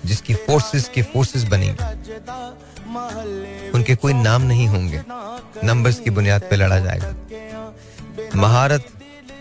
[0.04, 1.84] जिसकी फोर्सेस के फोर्सेस बनेंगे।
[3.74, 5.02] उनके कोई नाम नहीं होंगे।
[5.64, 7.14] नंबर्स की बुनियाद पर लड़ा जाएगा।
[8.36, 8.84] महारत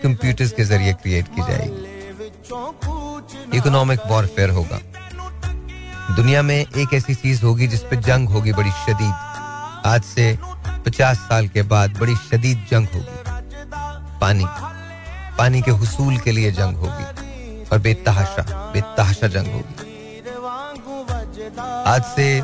[0.02, 1.94] कंप्यूटर्स के ज़रिए क्रिएट की जाएगी।
[3.58, 4.80] इकोनॉमिक वॉरफेयर होगा।
[6.16, 9.14] दुनिया में एक ऐसी चीज़ होगी जिस पर जंग होगी, बड़ी शदीद।
[9.86, 10.38] आज से
[10.86, 13.24] पचास साल के बाद बड़ी शदीद जंग होगी।
[14.20, 14.44] पानी।
[15.38, 17.04] पानी के हुसूल के लिए जंग होगी।
[17.72, 19.94] और बेतहाशा बेतहाशा जंग होगी।
[21.86, 22.42] आज से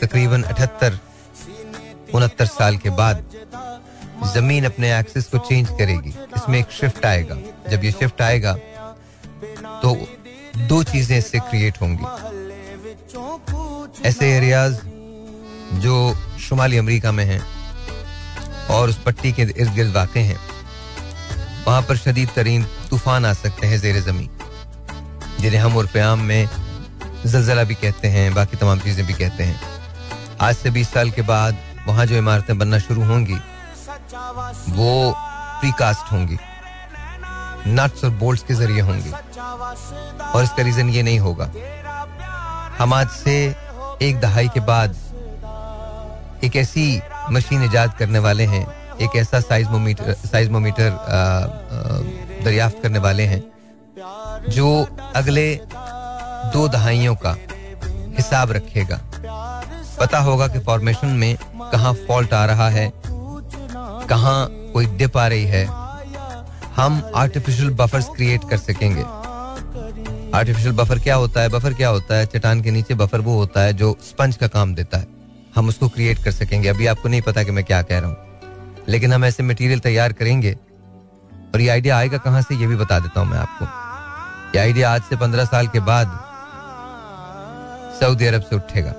[0.00, 0.98] तकरीबन अठहत्तर,
[2.14, 3.24] उनहत्तर साल के बाद
[4.26, 7.36] ज़मीन अपने एक्सिस को चेंज करेगी। इसमें एक शिफ्ट आएगा।
[7.70, 8.52] जब ये शिफ्ट आएगा
[9.82, 9.94] तो
[10.68, 12.04] दो चीज़ें इससे क्रिएट होंगी।
[14.08, 14.74] ऐसे एरियाज़
[15.78, 15.94] जो
[16.40, 17.42] शुमाली अमेरिका में हैं
[18.70, 20.38] और उस पट्टी के इर्द गिर्द वाक़ हैं,
[21.66, 24.28] वहाँ पर शदीद तरीन तूफ़ान आ सकते हैं जेर ज़मीन,
[25.40, 26.48] जिन्हें हम उर्फ़ आम में
[27.26, 29.77] जलजला भी कहते हैं, बाकी तमाम चीज़ें भी कहते हैं।
[30.40, 33.34] आज से बीस साल के बाद वहाँ जो इमारतें बनना शुरू होंगी,
[34.70, 35.12] वो
[35.60, 36.38] प्रीकास्ट होंगी।
[37.68, 41.50] नट्स और बोल्ट्स के ज़रिए होंगी। और इसका रीजन ये नहीं होगा।
[42.78, 43.34] हम आज से
[44.02, 44.96] एक दहाई के बाद
[46.44, 50.90] एक ऐसी मशीन ईजाद करने वाले हैं, एक ऐसा साइजमोमीटर साइजमोमीटर
[52.44, 53.42] दरियाफ्त करने वाले हैं,
[54.48, 55.54] जो अगले
[56.52, 57.36] दो दहाइयों का
[58.16, 59.00] हिसाब रखेगा।
[60.00, 61.36] पता होगा कि फॉर्मेशन में
[61.72, 62.92] कहाँ फॉल्ट आ रहा है,
[64.08, 65.64] कहाँ कोई डिप आ रही है।
[66.76, 69.02] हम आर्टिफिशियल बफर्स क्रिएट कर सकेंगे।
[70.36, 71.48] आर्टिफिशियल बफर क्या होता है?
[71.48, 72.26] बफर क्या होता है?
[72.26, 75.06] चट्टान के नीचे बफर वो होता है जो स्पंज का काम देता है।
[75.54, 78.16] हम उसको क्रिएट कर सकेंगे। अभी आपको नहीं पता कि मैं क्या कह रहा हूँ।
[78.88, 80.52] लेकिन हम ऐसे मटेरियल तैयार करेंगे।
[81.54, 83.64] और ये आइडिया आएगा कहाँ से, ये भी बता देता हूँ मैं आपको।
[84.54, 86.18] ये आइडिया आज से पंद्रह साल के बाद
[88.00, 88.92] सऊदी अरब से उठेगा।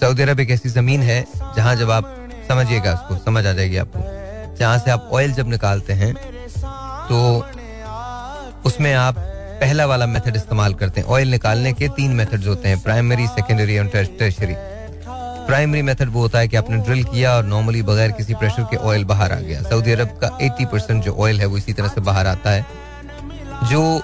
[0.00, 1.24] सऊदी अरब एक ऐसी ज़मीन है
[1.56, 2.14] जहाँ जब आप
[2.48, 6.14] समझिएगा उसको, समझ आ जाएगी आपको। जहाँ से आप ऑयल जब निकालते हैं
[7.08, 7.18] तो
[8.64, 9.14] उसमें आप
[9.60, 13.78] पहला वाला मेथड इस्तेमाल करते हैं। ऑयल निकालने के तीन मेथड्स होते हैं प्राइमरी सेकेंडरी
[13.78, 14.54] और टर्शरी
[15.48, 18.76] प्राइमरी मेथड वो होता है कि आपने ड्रिल किया और नॉर्मली बगैर किसी प्रेशर के
[18.78, 21.88] ऑयल बाहर आ गया। सऊदी अरब का 80 परसेंट जो ऑयल है वो इसी तरह
[21.88, 22.66] से बाहर आता है।
[23.64, 24.00] जो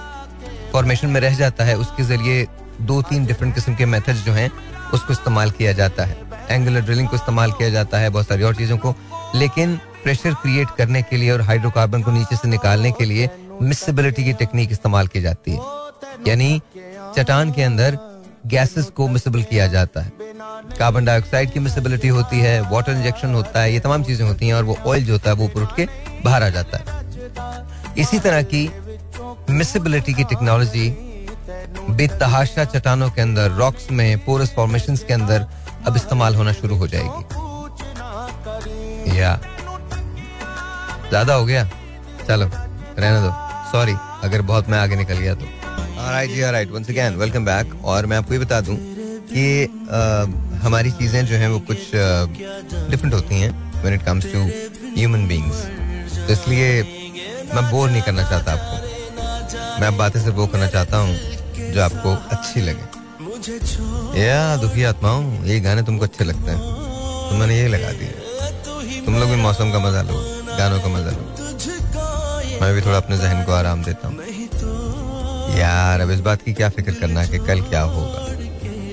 [0.71, 2.47] फॉर्मेशन में रह जाता है, उसके ज़रिए
[2.81, 4.49] दो तीन डिफरेंट किस्म के मेथड्स जो हैं
[4.93, 6.17] उसको इस्तेमाल किया जाता है।
[6.49, 8.95] एंगुलर ड्रिलिंग को इस्तेमाल किया जाता है बहुत सारी और चीज़ों को।
[9.35, 13.29] लेकिन प्रेशर क्रिएट करने के लिए और हाइड्रोकार्बन को नीचे से निकालने के लिए
[13.61, 15.59] मिसिबिलिटी की टेक्निक इस्तेमाल की जाती है।
[16.27, 16.61] यानी
[17.17, 17.97] चट्टान के अंदर
[18.47, 20.11] गैसेस को मिसिबल किया जाता है।
[20.79, 24.53] कार्बन डाइऑक्साइड की मिसिबिलिटी होती है वाटर इंजेक्शन होता है, ये तमाम चीज़ें होती हैं
[24.53, 25.87] और वो ऑयल जो होता है वो ऊपर उठ के
[26.25, 28.69] बाहर आ जाता है। इसी तरह की
[29.49, 30.87] मिसिबिलिटी की टेक्नोलॉजी
[31.89, 35.45] बेतहाशा चट्टानों के अंदर रॉक्स में पोरस फॉर्मेशन के अंदर
[35.87, 37.23] अब इस्तेमाल होना शुरू हो जाएगी।
[39.19, 39.39] या।
[41.09, 41.63] ज़्यादा हो गया?
[42.27, 43.31] चलो रहने दो।
[43.71, 45.45] सॉरी अगर बहुत मैं आगे निकल गया तो।
[46.05, 49.99] राइट जी right once again welcome back और मैं आपको ये बता दूँ कि आ,
[50.65, 51.79] हमारी चीज़ें जो हैं वो कुछ
[52.89, 53.49] डिफरेंट होती हैं
[53.81, 54.39] when it comes to
[54.97, 55.61] human beings
[56.17, 56.67] तो इसलिए
[57.53, 61.15] मैं बोर नहीं करना चाहता आपको। मैं बातें से वो करना चाहता हूँ
[61.57, 62.85] जो आपको अच्छी लगे।
[64.21, 66.59] या दुखी आत्माओं, ये गाने तुमको अच्छे लगते हैं।
[67.29, 68.11] तो मैंने ये लगा दिया
[69.05, 70.13] तुम लोग भी मौसम का मज़ा लो,
[70.57, 74.15] गानों का मज़ा लो। मैं भी थोड़ा अपने जहन को आराम देता हूँ।
[75.57, 78.19] यार, अब इस बात की क्या फ़िक्र करना है कि कल क्या होगा?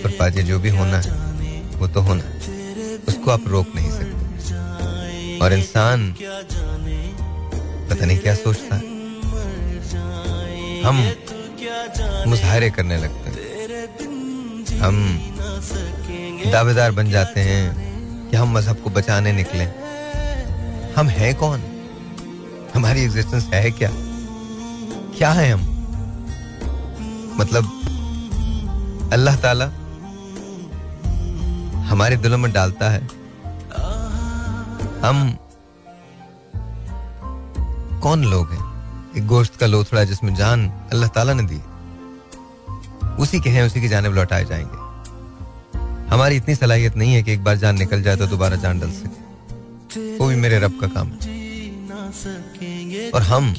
[0.03, 1.12] पर पाजे जो भी होना है,
[1.77, 2.40] वो तो होना है।
[3.09, 6.14] उसको आप रोक नहीं सकते। और इंसान
[7.90, 8.83] पता नहीं क्या सोचता है।
[10.83, 10.96] हम
[12.28, 13.40] मुजाहरे करने लगते हैं।
[14.80, 14.94] हम
[16.52, 19.64] दावेदार बन जाते हैं कि हम मज़हब को बचाने निकले।
[20.96, 21.62] हम हैं कौन?
[22.74, 23.90] हमारी एग्जिस्टेंस है क्या?
[25.18, 25.60] क्या है हम?
[27.38, 27.64] मतलब
[29.12, 29.66] अल्लाह ताला
[31.88, 33.00] हमारे दिलों में डालता है।
[35.00, 35.16] हम
[38.02, 38.64] कौन लोग हैं?
[39.16, 41.60] एक गोश्त का लोथड़ा जिसमें जान अल्लाह ताला ने दी।
[43.18, 44.77] उसी के हैं, उसी की जानब लौटाए जाएँगे।
[46.11, 48.90] हमारी इतनी सलाहियत नहीं है कि एक बार जान निकल जाए तो दोबारा जान डल
[48.90, 51.16] सके। वो भी मेरे रब का काम है
[53.11, 53.55] और हम,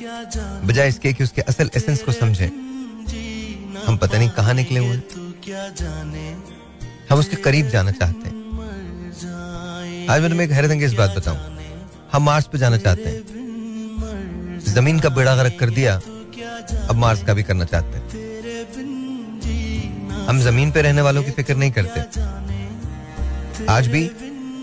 [0.65, 2.49] बजाय इसके कि उसके असल एसेंस को समझें,
[3.87, 5.01] हम पता नहीं कहाँ निकले हुए
[7.09, 8.35] हम उसके करीब जाना चाहते हैं।
[10.09, 11.37] आज मैं तुम्हें एक हैरत इस बात बताऊँ।
[12.13, 13.23] हम मार्स पे जाना चाहते हैं।
[14.67, 18.22] ज़मीन का बेड़ा गर्क कर दिया, अब मार्स का भी करना चाहते हैं।
[20.27, 22.01] हम ज़मीन पे रहने वालों की फ़िक्र नहीं करते।
[23.69, 24.03] आज भी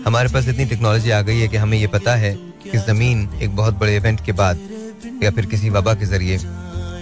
[0.05, 3.55] हमारे पास इतनी टेक्नोलॉजी आ गई है कि हमें ये पता है कि ज़मीन एक
[3.55, 4.59] बहुत बड़े इवेंट के बाद
[5.23, 6.37] या फिर किसी वबा के ज़रिए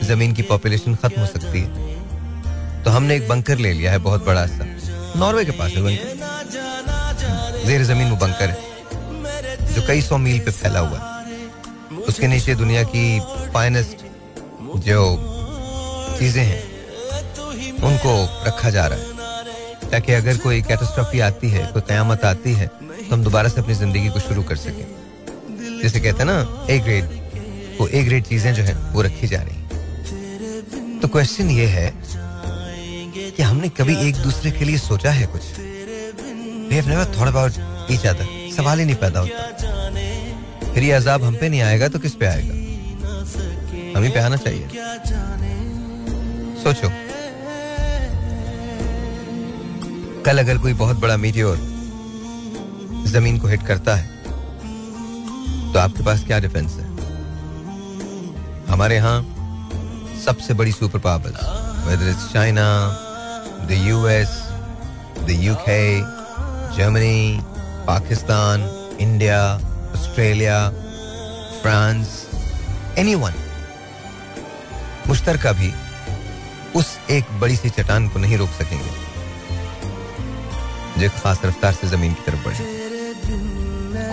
[0.05, 4.25] ज़मीन की पॉपुलेशन खत्म हो सकती है। तो हमने एक बंकर ले लिया है बहुत
[4.25, 4.65] बड़ा सा।
[5.19, 6.07] नॉर्वे के पास है बंकर
[7.65, 8.57] जेर ज़मीन वो बंकर है,
[9.73, 13.19] जो कई सौ मील पे फैला हुआ है। उसके नीचे दुनिया की
[13.53, 14.05] फाइनेस्ट
[14.85, 15.15] जो
[16.19, 16.61] चीज़ें हैं
[17.83, 18.11] उनको
[18.47, 19.05] रखा जा रहा है।
[19.91, 23.73] ताकि अगर कोई कैटास्ट्रॉफी आती है, कोई कयामत आती है तो हम दोबारा से अपनी
[23.75, 24.85] ज़िंदगी को शुरू कर सकें।
[25.81, 27.05] जैसे कहते हैं ना ए ग्रेड
[27.79, 31.93] वो ए ग्रेड चीज़ें जो है, वो रखी जा रही तो क्वेश्चन ये है
[33.31, 35.41] कि हमने कभी एक दूसरे के लिए सोचा है कुछ?
[37.13, 37.53] Thought about
[37.91, 38.25] each other.
[38.55, 42.25] सवाल ही नहीं पैदा होता। फिर ये अजाब हम पे नहीं आएगा तो किस पे
[42.25, 42.53] आएगा?
[43.97, 44.67] हमें पे आना चाहिए।
[46.63, 46.91] सोचो।
[50.25, 51.57] कल अगर कोई बहुत बड़ा मीटियोर
[53.07, 54.07] ज़मीन को हिट करता है
[55.73, 56.87] तो आपके पास क्या डिफेंस है?
[58.69, 59.21] हमारे यहाँ
[60.25, 61.39] सबसे बड़ी superpower
[61.87, 62.67] whether it's China
[63.67, 64.37] the US
[65.25, 65.81] the UK
[66.77, 67.39] Germany
[67.87, 68.69] Pakistan
[69.01, 69.41] India
[69.95, 70.69] Australia
[71.61, 72.25] France
[72.99, 73.33] anyone
[75.07, 75.73] मुश्तरका भी
[76.79, 79.08] उस एक बड़ी सी चट्टान को नहीं रोक सकेंगे।
[80.99, 82.79] जो खास रफ्तार से ज़मीन की तरफ़ बढ़े।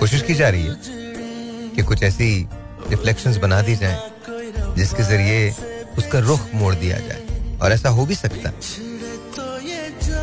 [0.00, 0.76] कोशिश की जा रही है
[1.70, 2.48] कि कुछ ऐसी
[2.90, 4.02] रिफ्लेक्शंस बना दी जाएँ,
[4.74, 5.50] जिसके ज़रिए
[5.98, 7.22] उसका रुख मोड़ दिया जाए।
[7.62, 8.54] और ऐसा हो भी सकता है।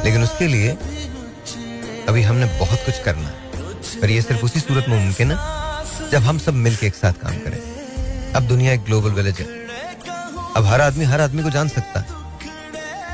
[0.06, 0.70] लेकिन उसके लिए
[2.10, 3.36] अभी हमने बहुत कुछ करना है।
[4.02, 5.38] पर ये सिर्फ़ उसी सूरत में मुमकिन है,
[6.10, 7.62] जब हम सब मिलकर एक साथ काम करें।
[8.34, 9.46] अब दुनिया एक ग्लोबल विलेज है।
[10.58, 12.08] अब हर आदमी हर आदमी को जान सकता है।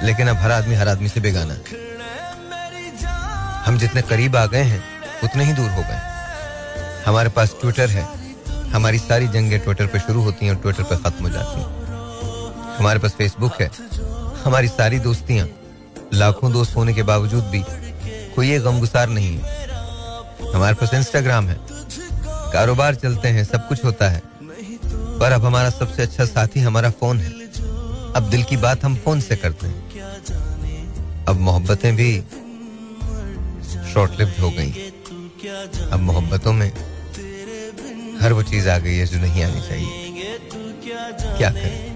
[0.06, 1.89] लेकिन अब हर आदमी हर आदमी से बेगाना है।
[3.70, 4.84] हम जितने करीब आ गए हैं,
[5.24, 6.00] उतने ही दूर हो गए।
[7.08, 8.08] हमारे पास ट्विटर है।
[8.70, 11.68] हमारी सारी जंगें ट्विटर पे शुरू होती हैं और ट्विटर पे खत्म हो जाती हैं।
[12.78, 13.72] हमारे पास फेसबुक है।
[14.46, 15.50] हमारी सारी दोस्तियाँ,
[16.14, 17.64] लाखों दोस्त होने के बावजूद भी
[18.36, 19.68] कोई ये गमगुसार नहीं है।
[20.56, 21.58] हमारे पास इंस्टाग्राम है।
[22.54, 24.22] कारोबार चलते हैं, सब कुछ होता है।
[25.20, 27.30] पर अब हमारा सबसे अच्छा साथी हमारा फ़ोन है।
[28.14, 29.90] अब दिल की बात हम फ़ोन से करते हैं।
[31.26, 32.24] अब मोहब्बतें भी
[33.94, 34.72] शॉर्ट लिव्ड हो गई।
[35.92, 36.72] अब मोहब्बतों में
[38.22, 40.06] हर वो चीज़ आ गई है जो नहीं आनी चाहिए।
[41.38, 41.90] क्या करें?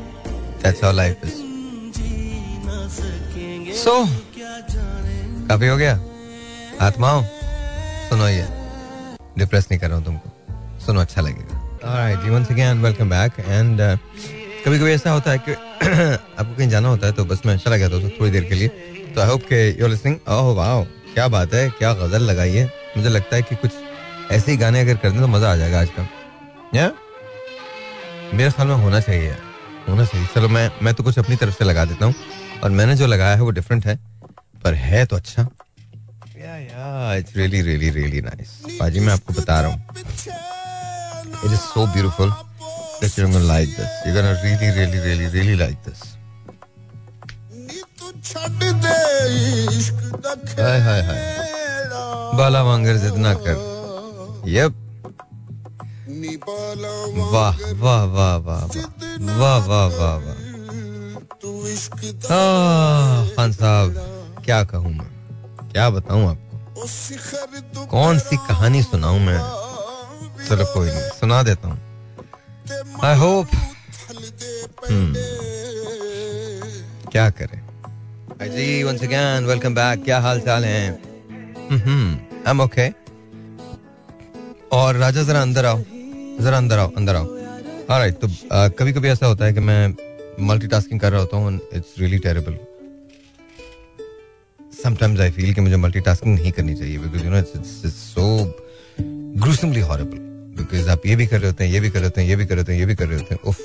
[0.63, 1.35] That's how life is.
[3.83, 3.93] So,
[5.49, 5.99] काफ़ी हो गया।
[6.81, 7.23] आत्माओं
[8.09, 8.47] सुनो ये।
[9.37, 10.29] डिप्रेस नहीं कर रहा हूँ तुमको।
[10.85, 11.59] सुनो अच्छा लगेगा।
[12.31, 13.31] Once again, welcome back.
[13.59, 13.97] And uh,
[14.65, 15.51] कभी कभी ऐसा होता है कि
[16.39, 18.55] आपको कहीं जाना होता है तो बस मैं चला गया था तो थोड़ी देर के
[18.55, 18.67] लिए।
[19.15, 21.69] तो आई होप के यू लिसनिंग ओह वाओ क्या बात है?
[21.69, 22.65] क्या गज़ल लगाई है?
[22.97, 23.71] मुझे लगता है कि कुछ
[24.31, 26.07] ऐसे ही गाने अगर कर दें तो मज़ा आ जाएगा आज का
[26.75, 26.91] या?
[28.33, 29.41] मेरे ख्याल में होना चाहिए। यार
[29.89, 32.15] होना चाहिए। चलो मैं मैं तो कुछ अपनी तरफ़ से लगा देता हूँ।
[32.63, 33.95] और मैंने जो लगाया है वो डिफरेंट है।
[34.63, 35.47] पर है तो अच्छा।
[37.15, 38.49] It's really really really nice
[38.79, 39.79] बाजी मैं आपको बता रहा हूँ।
[41.45, 41.87] It is so
[43.01, 43.93] that you're gonna like this.
[44.05, 46.01] You're gonna really, really, really, really like this.
[49.23, 51.21] हाय हाय हाय।
[52.37, 53.57] बाला वांगर जिद ना कर।
[54.47, 54.73] यप।
[57.33, 58.63] वाह वाह वाह वाह वाह।
[59.39, 60.35] वाह वाह वाह वाह।
[63.35, 63.89] खान साहब
[64.45, 65.09] क्या कहूँ मैं?
[65.71, 67.85] क्या बताऊँ आपको?
[67.85, 69.39] कौन सी कहानी सुनाऊं मैं?
[70.49, 71.79] चलो कोई नहीं सुना देता हूँ।
[73.03, 73.47] आई होप
[77.11, 77.62] क्या करें?
[78.45, 80.71] जी वेलकम बैक क्या हाल चाल आई
[82.47, 82.87] एम ओके
[84.71, 85.79] और राजा, जरा अंदर आओ।
[86.41, 87.25] जरा अंदर आओ अंदर आओ।
[88.21, 88.27] तो
[88.79, 89.95] कभी कभी ऐसा होता है कि मैं
[90.47, 92.57] मल्टीटास्किंग कर रहा होता हूँ it's really terrible
[94.83, 98.25] sometimes I feel कि मुझे मल्टीटास्किंग नहीं करनी चाहिए because you know it's so
[99.43, 100.17] gruesomely horrible
[100.57, 102.35] because आप ये भी कर रहे होते हैं, ये भी कर रहे होते हैं, ये
[102.35, 103.59] भी कर रहे होते हैं, ये भी कर रहे होते हैं। उफ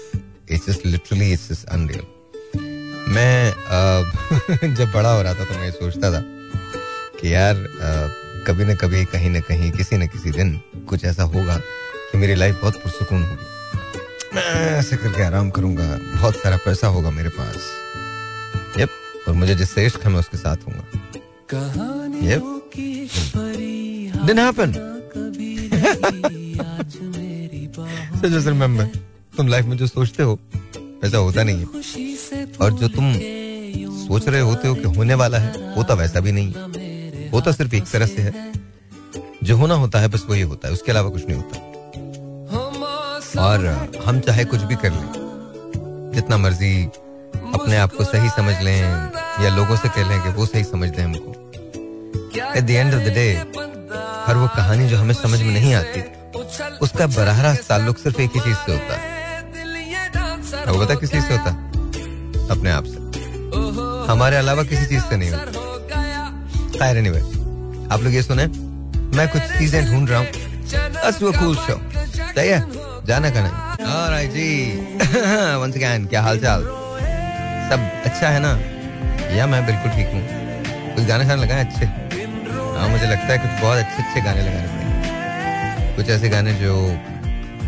[0.51, 2.07] it's just literally it's just unreal
[3.09, 6.21] मैं जब बड़ा हो रहा था तो मैं सोचता था
[7.21, 7.68] कि यार
[8.47, 11.57] कभी ना कभी कहीं ना कहीं किसी न किसी दिन कुछ ऐसा होगा
[12.12, 13.47] कि मेरी लाइफ बहुत पुरसकून होगी।
[14.35, 17.57] मैं ऐसे करके आराम करूँगा बहुत सारा पैसा होगा मेरे पास।
[18.79, 18.88] यप
[19.29, 20.75] और मुझे जिससे इश्क है मैं उसके साथ हूँ
[22.23, 22.55] यप
[28.21, 28.87] so just remember,
[29.37, 30.38] तुम लाइफ में जो सोचते हो
[31.05, 32.08] ऐसा होता नहीं है।
[32.61, 33.12] और जो तुम
[34.07, 37.75] सोच रहे होते हो कि होने वाला है होता वैसा भी नहीं है। होता सिर्फ़
[37.75, 38.53] एक तरह से है।
[39.44, 41.57] जो होना होता है, बस वही होता है। उसके अलावा कुछ नहीं होता।
[43.42, 43.66] और
[44.07, 45.12] हम चाहे कुछ भी कर लें,
[46.14, 46.85] जितना मर्ज़ी
[47.55, 48.83] अपने आप को सही समझ लें,
[49.44, 51.53] या लोगों से कह लें कि वो सही समझ लें हमको।
[52.57, 53.44] At the end of the day
[54.27, 56.01] हर वो कहानी जो हमें समझ में नहीं आती,
[56.81, 59.09] उसका बराह रास्त ताल्लुक सिर्फ़ एक ही चीज़ से होता है।
[60.66, 61.51] वो पता किस चीज़ से होता
[62.50, 63.06] अपने आप से।
[64.12, 65.44] हमारे अलावा किसी चीज़ से नहीं होता।
[66.78, 67.20] खैर एनीवे
[67.94, 68.46] आप लोग ये सुने?
[69.16, 70.28] मैं कुछ चीज़ें ढूंढ रहा हूँ।
[71.11, 71.78] do a cool show.
[72.34, 72.61] सही है?
[73.06, 73.52] जाना का नहीं
[73.88, 74.48] Alright जी।
[75.64, 76.62] Once again क्या हाल चाल
[77.70, 78.58] सब अच्छा है ना?
[79.37, 80.22] या मैं बिल्कुल ठीक हूँ।
[80.94, 81.87] कुछ गाने खाने लगाए अच्छे?
[82.78, 86.88] हाँ मुझे लगता है कुछ बहुत अच्छे अच्छे गाने लगाने पड़ेंगे। कुछ ऐसे गाने जो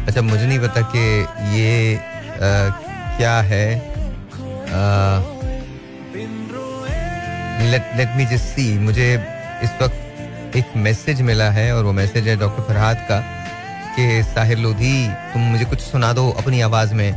[0.06, 2.68] अच्छा मुझे नहीं पता कि ये आ,
[3.16, 3.90] क्या है?
[7.70, 9.08] Let let me just see मुझे
[9.64, 13.18] इस वक्त एक मैसेज मिला है और वो मैसेज है डॉक्टर फरहाद का
[13.96, 17.10] कि साहिर लोधी तुम मुझे कुछ सुना दो अपनी आवाज़ में।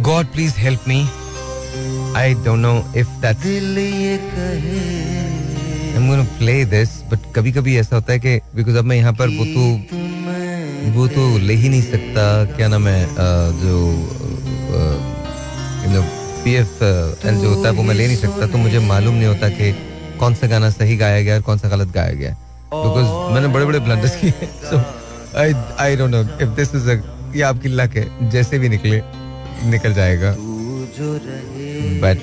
[0.00, 1.00] God please help me
[2.16, 3.42] I don't know if that's
[6.06, 9.12] going to play this, but कभी कभी ऐसा होता है कि बिकॉज़ अब मैं यहाँ
[9.12, 9.62] पर वो तो
[10.92, 13.06] वो तो ले ही नहीं सकता। क्या नाम है?
[13.62, 15.13] जो
[16.44, 16.82] पी एफ़
[17.28, 19.72] एल जो होता है वो मैं ले नहीं सकता तो मुझे मालूम नहीं होता कि
[20.18, 22.30] कौन सा गाना सही गाया गया और कौन सा गलत गाया गया।
[22.74, 24.76] बिकॉज़ मैंने बड़े बड़े ब्लंडर्स किए so
[25.40, 26.90] I I don't know if this is
[27.36, 29.00] ये आपकी लक है जैसे भी निकले
[29.70, 30.34] निकल जाएगा।
[32.02, 32.18] बट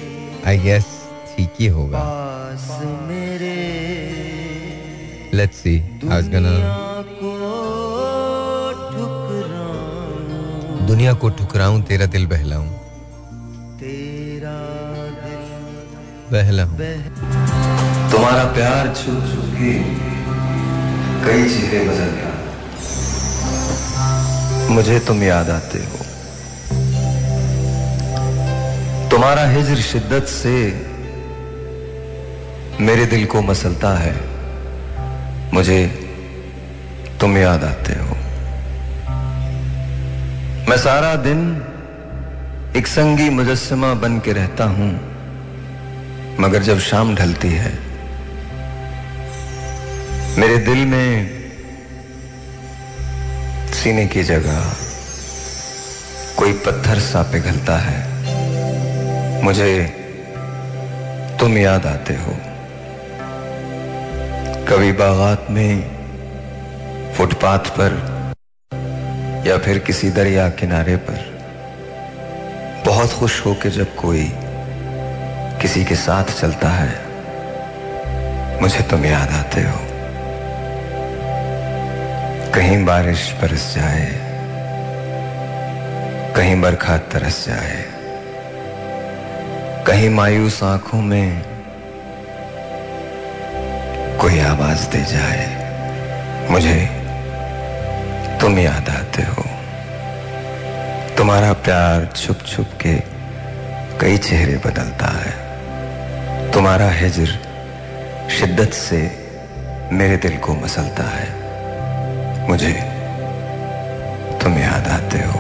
[0.48, 0.86] आई गेस
[1.36, 2.00] ठीक ही होगा।
[5.34, 6.52] Let's see how is gonna
[10.88, 12.70] दुनिया को ठुकराऊं तेरा दिल बहलाऊं।
[16.32, 16.76] बहलाऊं
[18.12, 19.72] तुम्हारा प्यार छू छू के
[21.26, 22.32] कई चेहरे बदल गया
[24.70, 26.00] मुझे तुम याद आते हो।
[29.12, 30.56] तुम्हारा हिजर शिद्दत से
[32.82, 34.16] मेरे दिल को मसलता है।
[35.54, 35.80] मुझे
[37.22, 38.16] तुम याद आते हो।
[40.70, 41.64] मैं सारा दिन
[42.76, 45.11] एक संगी मुजस्मा बन के रहता हूँ।
[46.42, 47.72] मगर जब शाम ढलती है,
[50.40, 51.30] मेरे दिल में
[53.74, 54.74] सीने की जगह
[56.38, 58.00] कोई पत्थर सा पिघलता है।
[59.44, 59.86] मुझे
[61.40, 62.38] तुम याद आते हो।
[64.68, 66.02] कभी बागात में
[67.18, 67.92] फुटपाथ पर
[69.48, 71.20] या फिर किसी दरिया किनारे पर
[72.86, 74.32] बहुत खुश हो के जब कोई
[75.62, 76.94] किसी के साथ चलता है,
[78.62, 79.80] मुझे तुम याद आते हो।
[82.56, 84.08] कहीं बारिश बरस जाए,
[86.36, 87.78] कहीं बरखा तरस जाए,
[89.88, 91.30] कहीं मायूस आँखों में
[94.22, 95.46] कोई आवाज़ दे जाए,
[96.50, 96.80] मुझे
[98.42, 99.46] तुम याद आते हो।
[101.18, 102.96] तुम्हारा प्यार छुप छुप के
[104.02, 105.31] कई चेहरे बदलता है।
[106.62, 107.26] तुम्हारा हिजर
[108.30, 108.98] शिद्दत से
[109.92, 111.30] मेरे दिल को मसलता है।
[112.50, 112.74] मुझे
[114.44, 115.34] तुम याद आते हो।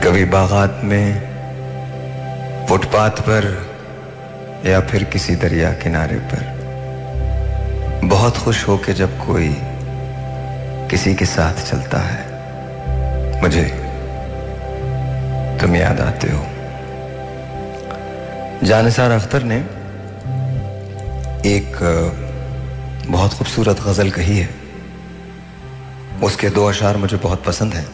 [0.00, 1.14] कभी बागात में,
[2.66, 3.70] फुटपाथ पर,
[4.66, 6.60] या फिर किसी दरिया किनारे पर।
[8.04, 9.56] बहुत खुश हो के जब कोई
[10.90, 12.22] किसी के साथ चलता है,
[13.42, 13.64] मुझे
[15.60, 16.49] तुम याद आते हो।
[18.64, 19.56] जानसार अख्तर ने
[21.48, 21.76] एक
[23.06, 24.48] बहुत खूबसूरत गज़ल कही है।
[26.22, 27.86] उसके दो अशार मुझे बहुत पसंद हैं।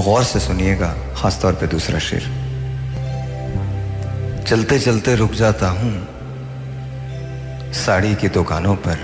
[0.00, 2.24] गौर से सुनिएगा, खासतौर पे दूसरा शेर।
[4.48, 5.92] चलते चलते रुक जाता हूँ,
[7.74, 8.98] साड़ी की दुकानों पर।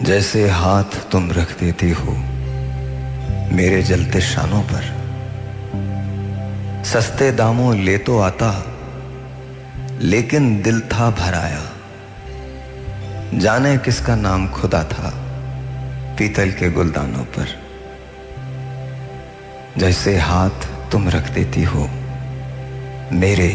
[0.00, 2.12] जैसे हाथ तुम रख देती हो,
[3.56, 5.01] मेरे जलते शानों पर।
[6.84, 8.50] सस्ते दामों ले तो आता,
[10.02, 11.62] लेकिन दिल था भराया।
[13.38, 15.10] जाने किसका नाम खुदा था
[16.18, 17.60] पीतल के गुलदानों पर।
[19.78, 21.88] जैसे हाथ तुम रख देती हो,
[23.14, 23.50] मेरे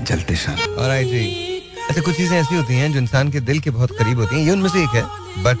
[0.00, 1.24] जलते शान। और आई जी।
[1.90, 4.42] ऐसे कुछ चीज़ें ऐसी होती हैं जो इंसान के दिल के बहुत करीब होती हैं,
[4.42, 5.02] ये उनमें से एक है।
[5.42, 5.60] बट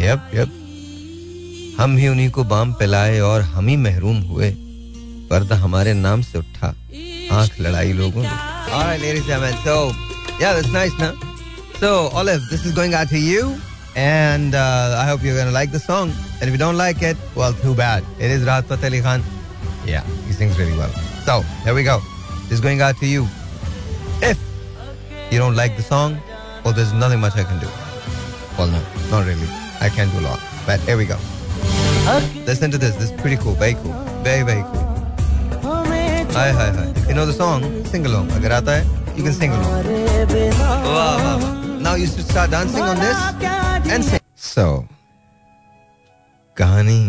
[0.00, 0.54] यप यप
[1.80, 4.50] हम ही उन्हीं को बाम पिलाए और हम ही महरूम हुए
[5.30, 6.74] पर्दा हमारे नाम से उठा
[7.38, 9.54] आँख लड़ाई लोगों ने Alright, ladies and gentlemen.
[9.64, 9.92] So,
[10.40, 11.14] yeah, that's nice, no?
[11.80, 13.44] So, Olive, this is going out to you,
[13.96, 16.12] and uh, I hope you're going to like the song.
[16.40, 18.04] And if you don't like it, well, too bad.
[18.18, 19.24] It is Rahat Fateh Ali Khan.
[19.86, 20.90] Yeah, he sings really well.
[21.28, 21.96] So, here we go.
[22.42, 23.26] This is going out to you.
[24.20, 24.36] If
[25.30, 26.20] you don't like the song,
[26.62, 27.72] well, there's nothing much I can do.
[28.58, 29.48] Well, no, not really.
[29.80, 30.40] I can't do a lot.
[30.66, 31.18] But here we go.
[32.46, 32.94] Listen to this.
[32.96, 33.54] This is pretty cool.
[33.54, 33.92] Very cool.
[34.28, 34.84] Very, very cool.
[36.38, 36.86] Hi, hi, hi.
[36.96, 37.62] If you know the song,
[37.92, 38.30] sing along.
[38.38, 38.82] अगर आता है,
[39.16, 39.86] you can sing along.
[40.58, 41.56] वाह, वाह, वाह.
[41.86, 43.18] Now you should start dancing on this
[43.94, 44.24] and sing.
[44.36, 44.64] So,
[46.56, 47.00] कहानी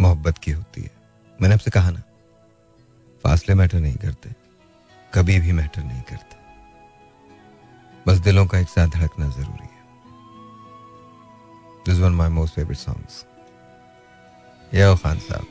[0.00, 0.90] मोहब्बत की होती है
[1.42, 2.02] मैंने आपसे कहा ना
[3.24, 4.30] फासले मैटर नहीं करते
[5.14, 6.36] कभी भी मैटर नहीं करते
[8.06, 9.73] बस दिलों का एक साथ धड़कना ज़रूरी है
[11.84, 13.26] This is one of my most favorite songs.
[14.72, 15.46] Yo, Khan Sahab.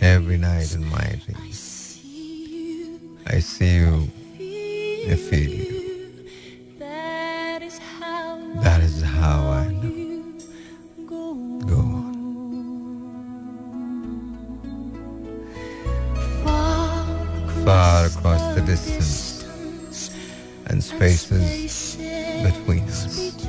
[0.00, 2.00] Every night in my dreams,
[3.24, 4.10] I see you,
[5.08, 6.26] I feel you.
[6.80, 7.78] That is
[9.02, 10.34] how I know.
[11.06, 12.12] Go on.
[17.64, 20.10] Far across the distance
[20.66, 21.96] and spaces
[22.42, 23.41] between us.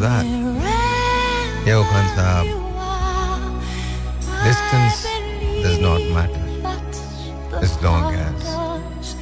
[0.00, 0.24] that.
[1.66, 2.46] Yoga Sahab,
[4.44, 5.04] distance
[5.62, 6.40] does not matter
[7.60, 9.16] as long as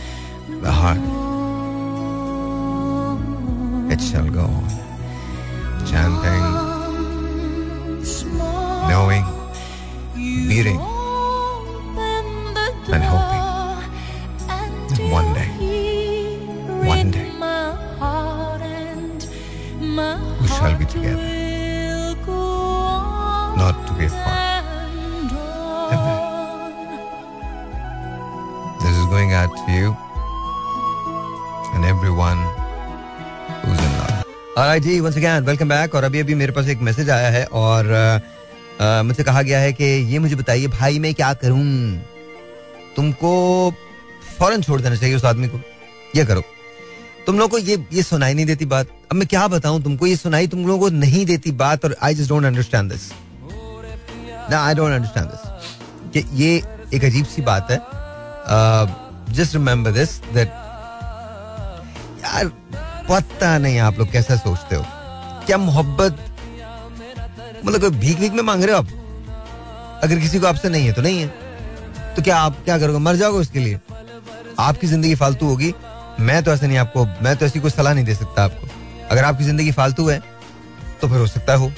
[0.63, 1.03] the heart,
[3.93, 4.69] it shall go on.
[5.85, 6.45] Chanting,
[8.89, 9.25] knowing,
[10.49, 10.98] beating.
[34.79, 37.45] Alright ji, once again, welcome back और अभी अभी मेरे पास एक message आया है
[37.61, 37.87] और
[39.05, 42.03] मुझसे कहा गया है कि ये मुझे बताइए, भाई मैं क्या करूँ?
[42.97, 43.31] तुमको
[44.39, 45.61] फ़ौरन छोड़ देना चाहिए उस आदमी को।
[46.17, 46.43] ये करो।
[47.27, 50.07] तुम लोग को ये ये सुनाई नहीं देती बात। अब मैं क्या बताऊँ तुमको?
[50.07, 53.11] ये सुनाई तुम लोगों को नहीं देती बात और I just don't understand this
[54.51, 56.55] ना आई डोंट अंडरस्टैंड दिस ये
[56.95, 57.81] एक अजीब सी बात है।
[59.35, 60.49] जस्ट रिमेंबर दिस दैट
[63.09, 64.85] पता नहीं आप लोग कैसा सोचते हो।
[65.47, 66.25] क्या मोहब्बत
[67.65, 68.89] मतलब कोई भीख भीख में मांग रहे हो आप?
[70.05, 71.27] अगर किसी को आपसे नहीं है तो नहीं है।
[72.17, 72.99] तो क्या आप क्या करोगे?
[72.99, 73.79] मर जाओगे उसके लिए।
[74.61, 75.73] आपकी ज़िंदगी फालतू होगी।
[76.21, 78.69] मैं तो ऐसे नहीं आपको, मैं तो ऐसी कोई सलाह नहीं दे सकता आपको।
[79.11, 80.21] अगर आपकी ज़िंदगी फालतू है
[81.01, 81.73] तो फिर हो सकता है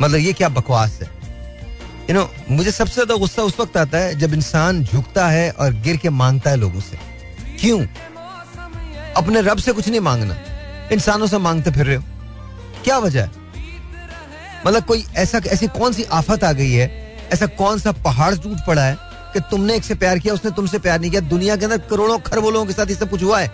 [0.00, 1.08] मतलब ये क्या बकवास है।
[2.10, 5.72] यू नो मुझे सबसे ज़्यादा गुस्सा उस वक्त आता है जब इंसान झुकता है और
[5.82, 6.98] गिर के माँगता है लोगों से।
[7.60, 7.78] क्यों?
[9.16, 10.36] अपने रब से कुछ नहीं मांगना।
[10.92, 12.02] इंसानों से मांगते फिर रहे हो।
[12.84, 13.30] क्या वजह है?
[14.66, 17.18] मतलब कोई ऐसा, ऐसी कौन सी आफत आ गई है?
[17.32, 18.96] ऐसा कौन सा पहाड़ टूट पड़ा है
[19.34, 21.20] कि तुमने एक से प्यार किया, उसने तुमसे प्यार नहीं किया?
[21.20, 23.48] दुनिया के अंदर करोड़ों खरबों लोगों के साथ ये सब कुछ हुआ है।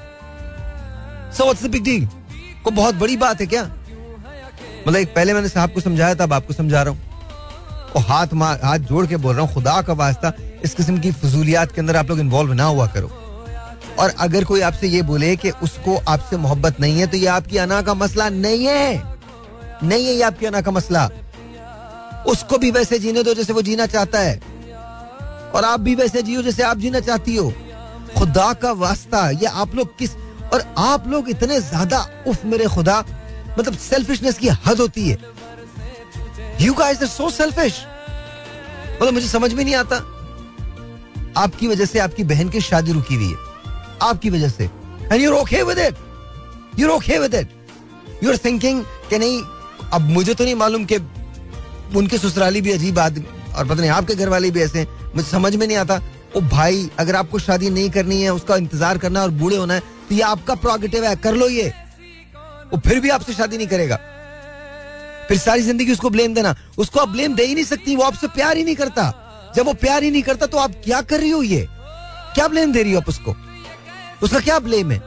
[1.33, 2.09] सो व्हाट्स बिग डील
[2.65, 3.63] को बहुत बड़ी बात है क्या?
[4.89, 7.01] मतलब एक पहले मैंने साहब को समझाया था, अब आपको समझा रहा हूँ।
[7.97, 8.27] और हाथ
[8.65, 10.33] हाथ जोड़ के बोल रहा हूँ, खुदा का वास्ता
[10.65, 13.20] इस किस्म की फजूलियात के अंदर आप लोग इन्वॉल्व ना हुआ करो।
[14.01, 17.57] और अगर कोई आपसे ये बोले कि उसको आपसे मोहब्बत नहीं है तो ये आपकी
[17.59, 19.03] अना का मसला नहीं है।
[19.83, 21.09] नहीं है ये आपकी अना का मसला।
[22.29, 24.39] उसको भी वैसे जीने दो जैसे वो जीना चाहता है।
[25.55, 27.53] और आप भी वैसे जियो जैसे आप जीना चाहती हो।
[28.19, 30.15] खुदा का वास्ता, ये आप लोग किस
[30.53, 32.99] और आप लोग इतने ज़्यादा उफ मेरे खुदा
[33.59, 35.19] मतलब सेल्फिशनेस की हद होती है।
[36.61, 37.85] You guys are so selfish
[38.95, 39.97] मतलब मुझे समझ में नहीं आता।
[41.37, 43.50] आपकी वजह से आपकी बहन की शादी रुकी हुई है।
[44.03, 44.65] आपकी वजह से।
[45.13, 45.97] And you're okay with it
[46.79, 47.49] you're okay with it
[48.23, 49.43] you are thinking कि नहीं,
[49.93, 50.97] अब मुझे तो नहीं मालूम कि
[51.97, 55.29] उनके ससुराली भी अजीब आदमी और पता नहीं आपके घर वाले भी ऐसे हैं। मुझे
[55.31, 56.01] समझ में नहीं आता।
[56.37, 59.81] ओ भाई, अगर आपको शादी नहीं करनी है, उसका इंतज़ार करना और बूढ़े होना है
[60.09, 61.73] तो ये आपका प्रोगेटिव है, कर लो ये।
[62.73, 63.97] वो फिर भी आपसे शादी नहीं करेगा।
[65.29, 68.27] फिर सारी ज़िंदगी उसको ब्लेम देना। उसको आप ब्लेम दे ही नहीं सकती, वो आपसे
[68.29, 71.31] प्यार ही नहीं करता। जब वो प्यार ही नहीं करता तो आप क्या कर रही
[71.31, 71.67] हो ये?
[72.35, 73.35] क्या ब्लेम दे रही हो आप उसको?
[74.23, 75.01] उसका क्या ब्लेम है?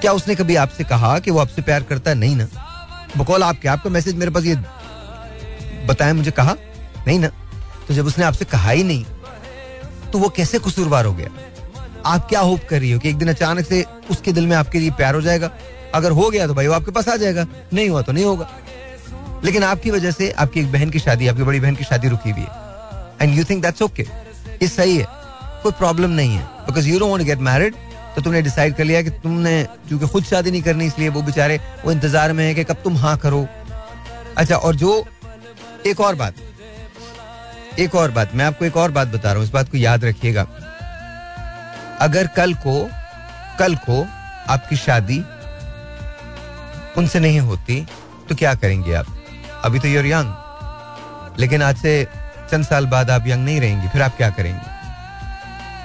[0.00, 2.46] क्या उसने कभी आपसे कहा कि वो आपसे प्यार करता है नहीं ना?
[3.16, 4.56] बकौल आपके, आपका मैसेज मेरे पास ये
[5.86, 6.54] बताया, मुझे कहा,
[7.06, 7.28] नहीं ना।
[7.88, 9.04] तो जब उसने आपसे कहा ही नहीं
[10.12, 11.28] तो वो कैसे कसूरवार हो गया?
[12.06, 14.78] आप क्या होप कर रही हो कि एक दिन अचानक से उसके दिल में आपके
[14.78, 15.50] लिए प्यार हो जाएगा?
[15.94, 18.50] अगर हो गया तो भाई वो आपके पास आ जाएगा, नहीं हुआ तो नहीं होगा।
[19.44, 22.30] लेकिन आपकी वजह से आपकी एक बहन की शादी, आपकी बड़ी बहन की शादी रुकी
[22.30, 22.48] हुई है।
[23.22, 25.06] And you think that's okay ये सही है,
[25.62, 27.74] कोई प्रॉब्लम नहीं है। Because you don't get married
[28.14, 31.60] तो तुमने डिसाइड कर लिया कि तुमने क्योंकि खुद शादी नहीं करनी, इसलिए वो बेचारे,
[31.84, 33.46] वो इंतज़ार में है कि कब तुम हाँ करो।
[34.38, 35.04] अच्छा और जो,
[35.86, 36.34] एक और बात,
[37.78, 40.04] एक और बात, मैं आपको एक और बात बता रहा हूँ, इस बात को याद
[40.04, 40.46] रखिएगा।
[42.00, 42.88] अगर कल को
[43.58, 44.02] कल को
[44.48, 45.18] आपकी शादी
[46.98, 47.80] उनसे नहीं होती
[48.28, 49.06] तो क्या करेंगे आप?
[49.64, 51.92] अभी तो यूर यंग लेकिन आज से
[52.50, 54.79] चंद साल बाद आप यंग नहीं रहेंगे, फिर आप क्या करेंगे?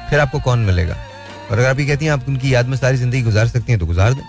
[0.10, 0.96] फिर आपको कौन मिलेगा?
[1.52, 3.80] और अगर आप ये कहती हैं, आप उनकी याद में सारी ज़िंदगी गुजार सकती हैं
[3.80, 4.24] तो गुजार दें।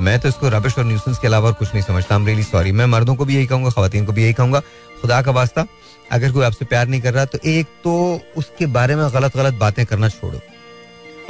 [0.00, 2.72] मैं तो इसको रबिश और न्यूसेंस के अलावा और कुछ नहीं समझता आई रियली सॉरी
[2.72, 4.60] मैं मर्दों को भी यही कहूँगा खातन को भी यही कहूँगा।
[5.00, 5.66] खुदा का वास्ता,
[6.12, 9.54] अगर कोई आपसे प्यार नहीं कर रहा तो एक तो उसके बारे में गलत गलत
[9.54, 10.40] बातें करना छोड़ो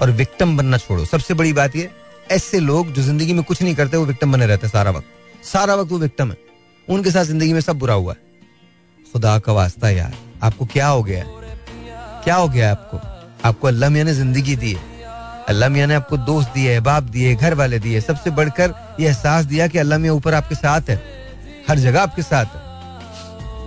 [0.01, 1.91] और विक्टम बनना छोड़ो। सबसे बड़ी बात यह
[2.31, 5.45] ऐसे लोग जो ज़िंदगी में कुछ नहीं करते, वो विक्टम बने रहते हैं सारा वक्त।
[5.47, 6.37] सारा वक्त वो विक्टम है।
[6.89, 11.03] उनके साथ ज़िंदगी में सब बुरा हुआ है। खुदा का वास्ता यार, आपको क्या हो
[11.03, 11.25] गया
[12.25, 13.16] क्या हो गया आपको?
[13.47, 14.81] आपको अल्लाह मियाँ ने ज़िंदगी दी है।
[15.49, 19.45] अल्लाह मियाँ ने आपको दोस्त दिए बाप दिए घर वाले दिए सबसे बढ़कर यह एहसास
[19.45, 20.97] दिया कि अल्लाह मियाँ ऊपर आपके साथ है।
[21.69, 22.61] हर जगह आपके साथ है।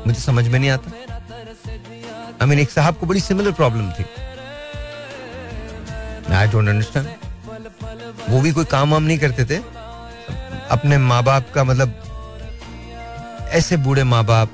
[0.06, 0.92] मुझे समझ में नहीं आता।
[2.42, 4.06] आई मीन एक साहब को बड़ी सिमिलर प्रॉब्लम थी।
[6.34, 7.08] आई डोंट अंडरस्टैंड
[8.30, 9.58] वो भी कोई काम वाम नहीं करते थे।
[10.72, 11.94] अपने माँ बाप का मतलब
[13.52, 14.50] ऐसे बूढ़े माँ बाप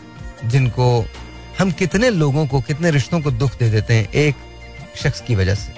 [0.46, 1.06] जिनको
[1.60, 4.36] हम कितने लोगों को, कितने रिश्तों को दुख दे देते हैं। एक
[4.96, 5.74] शख्स की वजह से।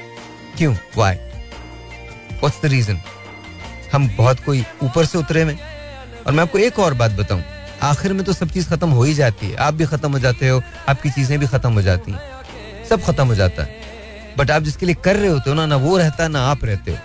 [0.58, 0.76] क्यों?
[0.98, 3.02] वाई व्हाट्स द रीजन
[3.94, 5.60] हम बहुत कोई ऊपर से उतरे में।
[6.28, 7.44] और मैं आपको एक और बात बताऊँ।
[7.82, 10.50] आखिर में तो सब चीज़ खत्म हो ही जाती है। आप भी खत्म हो जाते
[10.50, 13.76] हो, आपकी चीज़ें भी खत्म हो जाती हैं। सब खत्म हो जाता है।
[14.38, 16.92] बट आप जिसके लिए कर रहे होते हो ना ना वो रहता, ना आप रहते
[16.92, 16.98] हो।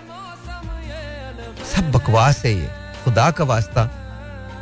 [1.75, 2.69] सब बकवास है ये।
[3.03, 3.99] खुदा का वास्ता।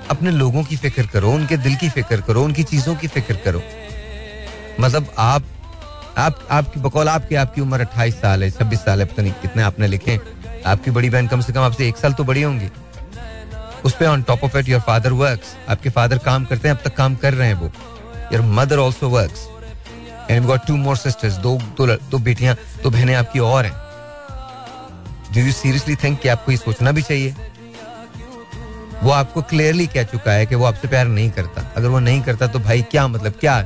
[0.10, 3.62] अपने लोगों की फ़िक्र करो, उनके दिल की फ़िक्र करो, उनकी चीज़ों की फ़िक्र करो।
[4.80, 5.44] मतलब आप
[6.18, 9.64] आप, आपकी बकौल आपकी आपकी उम्र 28 साल है 26 साल है, पता नहीं कितने
[9.64, 10.20] आपने लिखे
[10.66, 12.70] आपकी बड़ी बहन कम से कम आपसे एक साल तो बड़ी होंगी।
[13.86, 16.82] उस पर on top of it your father works आपके फादर काम करते हैं, अब
[16.84, 17.72] तक काम कर रहे हैं वो।
[18.34, 19.48] Your mother also works
[20.32, 23.74] and got two more sisters दो दो दो बेटियाँ, दो बहनें आपकी और हैं।
[25.34, 27.36] डू यू सीरियसली थिंक कि आपको ये सोचना भी चाहिए?
[29.04, 32.22] वो आपको क्लियरली कह चुका है कि वो आपसे प्यार नहीं करता। अगर वो नहीं
[32.22, 33.66] करता तो भाई क्या मतलब क्या?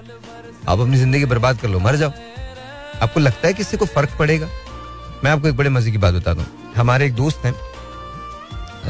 [0.70, 2.12] आप अपनी ज़िंदगी बर्बाद कर लो, मर जाओ।
[3.02, 4.48] आपको लगता है कि इससे कोई फ़र्क पड़ेगा?
[5.24, 7.54] मैं आपको एक बड़े मज़े की बात बताता हूँ हमारे एक दोस्त हैं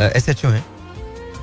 [0.08, 0.66] एस एच ओ हैं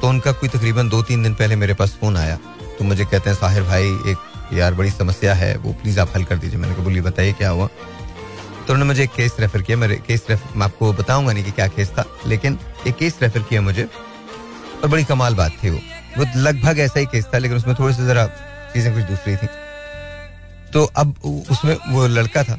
[0.01, 2.39] तो उनका कोई तकरीबन दो तीन दिन पहले मेरे पास फ़ोन आया।
[2.78, 6.24] तो मुझे कहते हैं, साहिर भाई, एक यार बड़ी समस्या है, वो प्लीज़ आप हल
[6.24, 7.66] कर दीजिए। मैंने कहा, बोलिए, बताइए, क्या हुआ?
[7.66, 11.51] तो उन्होंने मुझे एक केस रेफर किया। मेरे केस रेफर मैं आपको बताऊँगा नहीं कि
[11.51, 13.89] क्या केस था, लेकिन एक केस रेफर किया मुझे,
[14.83, 15.78] और बड़ी कमाल बात थी वो।
[16.18, 18.26] वो लगभग ऐसा ही केस था, लेकिन उसमें थोड़ी सी जरा
[18.74, 19.47] चीज़ें कुछ दूसरी थी।
[20.73, 21.14] तो अब
[21.51, 22.59] उसमें वो लड़का था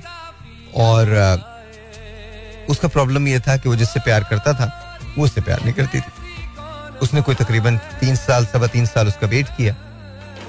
[0.78, 1.12] और
[2.70, 6.00] उसका प्रॉब्लम ये था कि वो जिससे प्यार करता था, वो उससे प्यार नहीं करती
[6.00, 9.76] थी। उसने कोई तकरीबन तीन साल, सवा तीन साल उसका वेट किया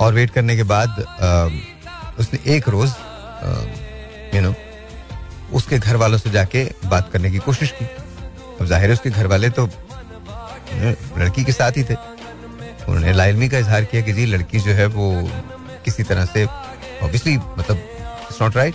[0.00, 1.04] और वेट करने के बाद
[2.18, 2.90] उसने एक रोज
[4.34, 4.54] यू नो
[5.52, 7.84] उसके घर वालों से जाके बात करने की कोशिश की।
[8.60, 9.68] अब ज़ाहिर है उसके घर वाले तो
[11.18, 14.86] लड़की के साथ ही थे। उन्होंने लाइलमी का इजहार किया कि जी, लड़की जो है
[14.88, 15.10] वो
[15.84, 16.46] किसी तरह से
[17.04, 18.74] ऑब्वियसली मतलब इट्स नॉट राइट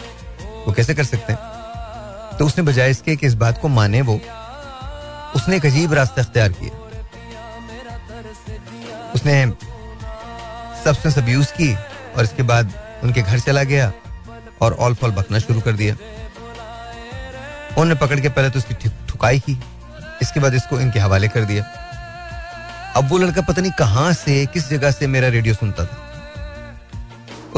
[0.67, 2.37] वो कैसे कर सकते हैं?
[2.37, 4.19] तो उसने बजाय इसके कि इस बात को माने वो,
[5.35, 6.77] उसने एक अजीब रास्ता अख्तियार किया।
[9.15, 9.45] उसने
[10.83, 12.73] सब्सटेंस अब्यूज की और इसके बाद
[13.03, 13.91] उनके घर चला गया
[14.61, 15.95] और ऑल फॉल बकना शुरू कर दिया।
[17.69, 19.57] उन्होंने पकड़ के पहले तो उसकी ठुकाई की,
[20.21, 21.63] इसके बाद इसको इनके हवाले कर दिया।
[22.97, 26.08] अब वो लड़का पता नहीं कहाँ से, किस जगह से मेरा रेडियो सुनता था।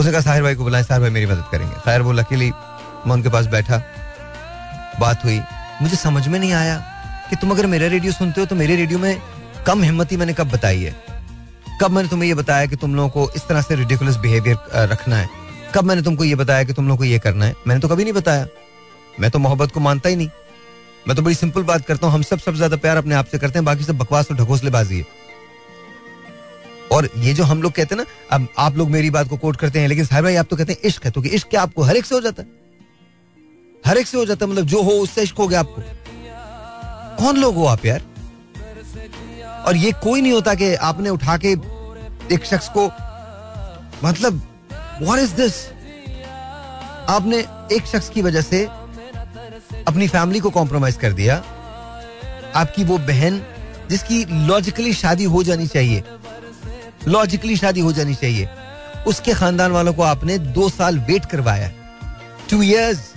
[0.01, 1.73] उसने कहा, साहिर भाई को बुलाएँ, साहिर भाई मेरी मदद करेंगे.
[1.85, 3.77] खैर वो लकीली मैं उनके पास बैठा,
[4.99, 5.39] बात हुई।
[5.81, 6.77] मुझे समझ में नहीं आया
[7.29, 9.21] कि तुम अगर मेरा रेडियो सुनते हो तो मेरे रेडियो में
[9.67, 10.95] कम हिम्मती मैंने कब बताई है?
[11.81, 14.57] कब मैंने तुम्हें ये बताया कि तुम लोगों को इस तरह से रिडिकुलस बिहेवियर
[14.91, 15.29] रखना है?
[15.75, 17.55] कब मैंने तुमको ये बताया कि तुम लोगों को ये करना है?
[17.67, 18.45] मैंने तो कभी नहीं बताया।
[19.19, 20.29] मैं तो मोहब्बत को मानता ही नहीं।
[21.07, 23.37] मैं तो बड़ी सिंपल बात करता हूँ। हम सब सबसे ज़्यादा प्यार अपने आप से
[23.39, 25.05] करते हैं, बाकी सब बकवास और ढकोसलेबाजी है।
[26.91, 29.55] और ये जो हम लोग कहते हैं ना, अब आप लोग मेरी बात को कोट
[29.55, 31.83] करते हैं, लेकिन साहब भाई आप तो कहते हैं इश्क है तो इश्क क्या आपको
[31.83, 32.47] हर एक से हो जाता है।
[33.85, 35.81] हर एक से हो जाता है मतलब जो हो उससे इश्क हो गया आपको।
[37.23, 38.01] कौन लोग हो आप यार?
[39.67, 41.51] और ये कोई नहीं होता कि आपने उठा के
[42.33, 42.85] एक शख्स को
[44.03, 44.41] मतलब
[45.01, 45.65] व्हाट इज़ दिस
[47.09, 47.37] आपने
[47.75, 48.63] एक शख्स की वजह से
[49.87, 51.35] अपनी फैमिली को कॉम्प्रोमाइज कर दिया।
[52.55, 53.41] आपकी वो बहन,
[53.89, 56.03] जिसकी लॉजिकली शादी हो जानी चाहिए।
[57.07, 58.49] लॉजिकली शादी हो जानी चाहिए।
[59.07, 61.71] उसके खानदान वालों को आपने दो साल वेट करवाया।
[62.49, 63.11] Two years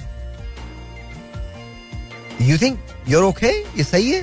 [2.40, 2.78] you think
[3.08, 4.22] you're okay ये सही है?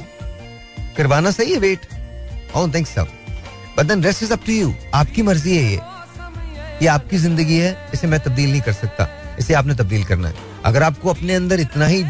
[0.97, 1.87] करवाना सही है wait
[2.55, 3.03] I think so
[3.77, 5.79] but then rest is up to you आपकी मर्ज़ी है ये।
[6.81, 9.07] ये आपकी ज़िंदगी है। इसे मैं तब्दील नहीं कर सकता।
[9.39, 10.33] इसे आपने तब्दील करना है।
[10.65, 12.03] अगर आपको अपने अंदर इतना ही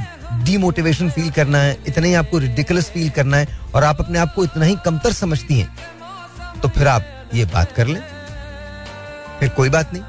[0.46, 4.34] डीमोटिवेशन फील करना है, इतना ही आपको रिडिकुलस फील करना है, और आप अपने आप
[4.36, 8.02] को इतना ही कमतर समझती हैं तो फिर आप ये बात कर लें।
[9.40, 10.04] फिर कोई बात नहीं।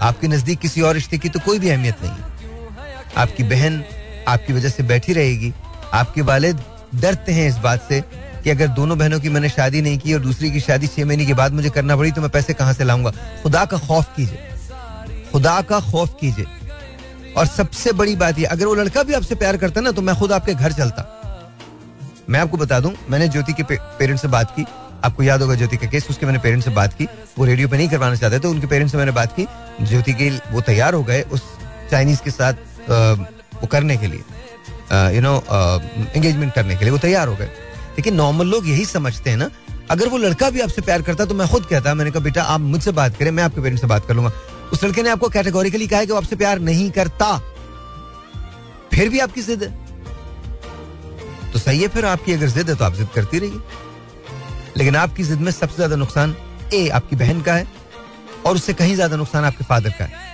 [0.00, 3.82] आपके नज़दीक किसी और रिश्ते की तो कोई भी अहमियत नहीं। आपकी बहन
[4.28, 5.52] आपकी वजह से बैठी रहेगी।
[5.92, 6.62] आपके वालिद
[6.94, 8.00] डरते हैं इस बात से
[8.44, 11.26] कि अगर दोनों बहनों की मैंने शादी नहीं की और दूसरी की शादी छह महीने
[11.26, 13.10] के बाद मुझे करना पड़ी तो मैं पैसे कहाँ से लाऊँगा?
[13.42, 14.48] खुदा का खौफ कीजिए।
[15.32, 16.46] खुदा का खौफ कीजिए।
[17.36, 20.14] और सबसे बड़ी बात यह अगर वो लड़का भी आपसे प्यार करता ना तो मैं
[20.16, 21.14] खुद आपके घर चलता।
[22.30, 24.64] मैं आपको बता दूँ मैंने ज्योति के पे, पेरेंट्स से बात की।
[25.04, 27.06] आपको याद होगा ज्योति का केस, उसके मैंने पेरेंट्स से बात की।
[27.38, 29.46] वो रेडियो पे नहीं करवाना चाहते तो उनके पेरेंट्स से मैंने बात की।
[29.82, 31.42] ज्योति के वो तैयार हो गए उस
[31.90, 32.52] चाइनीज़ के साथ
[33.54, 35.34] वो करने के लिए यू नो
[36.16, 37.46] एंगेजमेंट करने के लिए वो तैयार हो गए।
[37.96, 39.50] लेकिन नॉर्मल लोग यही समझते हैं ना,
[39.90, 42.60] अगर वो लड़का भी आपसे प्यार करता तो मैं खुद कहता, मैंने कहा, बेटा, आप
[42.60, 44.32] मुझसे बात करें, मैं आपके पेरेंट्स से बात कर लूँगा।
[44.72, 47.36] उस लड़के ने आपको कैटेगोरिकली कहा कि वो आपसे प्यार नहीं करता।
[48.92, 49.70] फिर भी आपकी जिद है।
[51.52, 53.86] तो सही है, फिर आपकी अगर जिद है तो आप जिद करती रहिए।
[54.78, 56.34] लेकिन आपकी जिद में सबसे ज़्यादा नुकसान
[56.74, 57.66] ए, आपकी बहन का है
[58.46, 60.26] और उससे कहीं ज़्यादा नुकसान आपके फादर का है।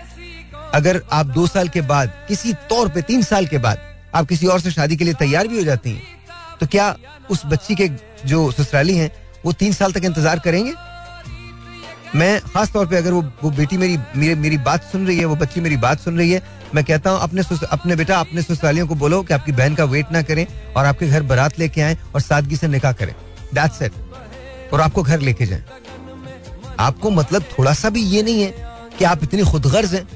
[0.74, 3.78] अगर आप दो साल के बाद, किसी तौर पे तीन साल के बाद,
[4.14, 6.02] आप किसी और से शादी के लिए तैयार भी हो जाती हैं
[6.60, 6.94] तो क्या
[7.30, 7.88] उस बच्ची के
[8.26, 9.10] जो ससुराली हैं,
[9.44, 10.72] वो तीन साल तक इंतज़ार करेंगे?
[12.14, 15.24] मैं खास तौर पे अगर वो वो बेटी मेरी मेरी मेरी बात सुन रही है,
[15.24, 16.42] वो बच्ची मेरी बात सुन रही है,
[16.74, 20.12] मैं कहता हूँ, अपने अपने बेटा, अपने ससुरालियों को बोलो कि आपकी बहन का वेट
[20.12, 23.14] ना करें और आपके घर बारात लेके आए और सादगी से निकाह करें।
[23.54, 23.92] दैट्स इट
[24.74, 25.64] और आपको घर लेके जाए।
[26.78, 28.50] आपको मतलब थोड़ा सा भी ये नहीं है
[28.98, 30.06] कि आप इतनी खुदगर्ज हैं।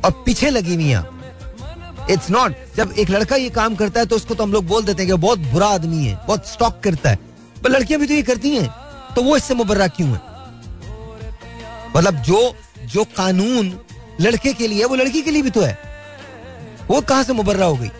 [0.00, 4.16] और पीछे लगी नहीं आप। इट्स नॉट जब एक लड़का ये काम करता है तो
[4.16, 7.10] उसको तो हम लोग बोल देते हैं कि बहुत बुरा आदमी है, बहुत स्टॉक करता
[7.10, 7.18] है।
[7.62, 8.68] पर लड़कियाँ भी तो ये करती हैं
[9.14, 10.20] तो वो इससे मुबर्रा क्यों है?
[11.96, 13.72] मतलब जो जो कानून
[14.20, 15.78] लड़के के लिए है, वो लड़की के लिए भी तो है।
[16.88, 17.90] वो कहाँ से मुबर्रा हो गई?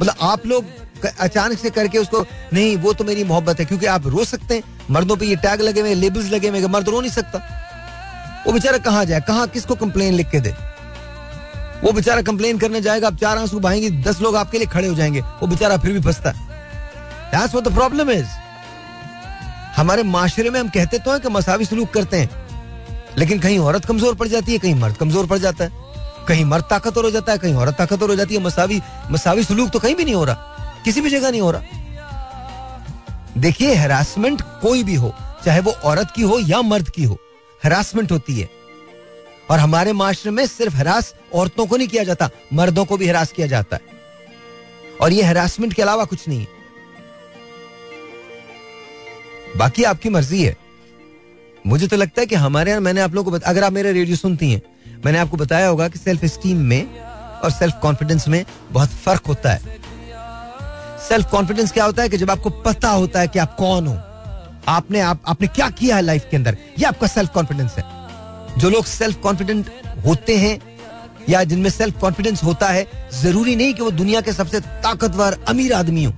[0.00, 0.64] मतलब आप लोग
[1.08, 4.62] अचानक से करके उसको, नहीं, वो तो मेरी मोहब्बत है, क्योंकि आप रो सकते हैं।
[4.90, 7.38] मर्दों पे ये टैग लगे हुए लेबल्स लगे हुए मर्द रो नहीं सकता।
[8.46, 9.20] वो बेचारा कहाँ जाए?
[9.20, 10.54] कहाँ किसको कंप्लेन लिख के दे?
[11.82, 14.94] वो बेचारा कंप्लेन करने जाएगा, आप चार आँसू बहाएँगे, दस लोग आपके लिए खड़े हो
[14.94, 16.52] जाएँगे, वो बेचारा फिर भी फंसता है।
[17.48, 18.24] What the
[19.76, 22.30] हमारे माशरे में हम कहते तो हैं कि मसावी सलूक करते हैं,
[23.18, 25.70] लेकिन कहीं औरत कमज़ोर पड़ जाती है, कहीं मर्द कमज़ोर पड़ जाता है।
[26.28, 28.80] कहीं मर्द ताकतवर हो जाता है, कहीं औरत ताकतवर हो जाती है। मसावी
[29.10, 30.53] मसावी सलूक तो कहीं भी नहीं हो रहा।
[30.84, 31.62] किसी भी जगह नहीं हो रहा।
[33.38, 35.14] देखिए हेरासमेंट कोई भी हो
[35.44, 37.18] चाहे वो औरत की हो या मर्द की हो
[37.64, 38.48] हेरासमेंट होती है।
[39.50, 43.32] और हमारे माशरे में सिर्फ़ हरास औरतों को नहीं किया जाता मर्दों को भी हरास
[43.32, 43.82] किया जाता है।
[45.00, 46.62] और ये हरासमेंट के अलावा कुछ नहीं है।
[49.56, 50.56] बाकी आपकी मर्ज़ी है।
[51.66, 53.92] मुझे तो लगता है कि हमारे यहाँ मैंने आप लोगों को बता, अगर आप मेरे
[53.92, 54.62] रेडियो सुनती हैं
[55.04, 59.50] मैंने आपको बताया होगा कि सेल्फ स्टीम में और सेल्फ कॉन्फिडेंस में बहुत फ़र्क होता
[59.50, 59.83] है।
[61.08, 63.94] सेल्फ कॉन्फिडेंस क्या होता है कि जब आपको पता होता है कि आप कौन हो,
[64.68, 67.84] आपने, आप, आपने क्या किया है लाइफ के अंदर, ये आपका सेल्फ कॉन्फिडेंस है।
[68.58, 69.70] जो लोग सेल्फ कॉन्फिडेंट
[70.06, 70.60] होते हैं,
[71.28, 75.72] या जिनमें सेल्फ कॉन्फिडेंस होता है, ज़रूरी नहीं कि वो दुनिया के सबसे ताकतवर, अमीर
[75.72, 76.12] आदमी हो,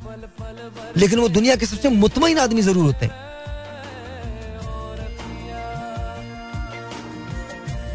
[0.97, 3.25] लेकिन वो दुनिया के सबसे मुतमिन आदमी ज़रूर होते हैं।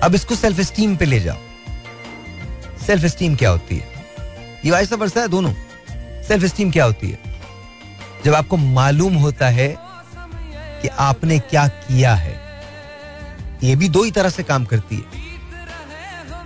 [0.03, 1.37] अब इसको सेल्फ स्टीम पे ले जाओ।
[2.87, 4.05] सेल्फ स्टीम क्या होती है?
[4.65, 5.53] ये वैसा वर्षा है दोनों।
[6.31, 7.17] सेल्फ स्टीम क्या होती है?
[8.25, 9.67] जब आपको मालूम होता है
[10.81, 12.35] कि आपने क्या किया है,
[13.63, 15.19] ये भी दो ही तरह से काम करती है।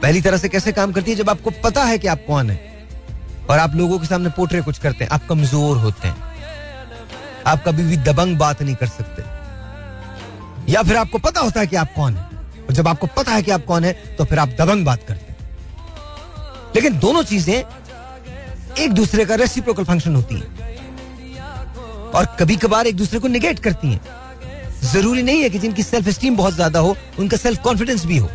[0.01, 1.17] पहली तरह से कैसे काम करती है?
[1.17, 2.87] जब आपको पता है कि आप कौन है
[3.49, 6.17] और आप लोगों के सामने पोटरे कुछ करते हैं, आप कमज़ोर होते हैं,
[7.47, 9.23] आप कभी भी दबंग बात नहीं कर सकते।
[10.71, 12.23] या फिर आपको पता होता है कि आप कौन है
[12.59, 15.25] और जब आपको पता है कि आप कौन है तो फिर आप दबंग बात करते
[15.25, 15.37] हैं।
[16.75, 17.63] लेकिन दोनों चीज़ें
[18.79, 20.47] एक दूसरे का रेसिप्रोकल फ़ंक्शन होती हैं।
[22.11, 24.01] और कभी कभार एक दूसरे को निगेट करती हैं।
[24.83, 28.29] ज़रूरी नहीं है कि जिनकी सेल्फ स्टीम बहुत ज़्यादा हो, उनका सेल्फ कॉन्फिडेंस भी हो।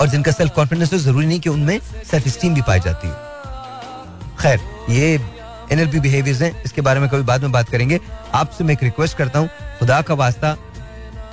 [0.00, 1.78] और जिनका सेल्फ कॉन्फिडेंस हो, ज़रूरी नहीं कि उनमें
[2.10, 3.14] सेल्फ स्टीम भी पाई जाती हो।
[4.40, 4.60] खैर,
[4.90, 5.20] ये
[5.72, 8.00] एनएलपी बिहेवियर्स हैं। इसके बारे में कभी बाद में बात करेंगे।
[8.34, 9.48] आपसे मैं एक रिक्वेस्ट करता हूँ।
[9.78, 10.56] खुदा का वास्ता,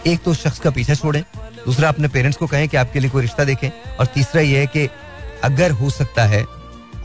[0.08, 1.24] एक तो शख्स का पीछा छोड़ें।
[1.66, 3.70] दूसरा, अपने पेरेंट्स को कहें कि आपके लिए कोई रिश्ता देखें।
[4.00, 4.90] और तीसरा यह है कि
[5.44, 6.44] अगर हो सकता है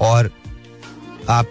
[0.01, 0.31] और
[1.29, 1.47] आप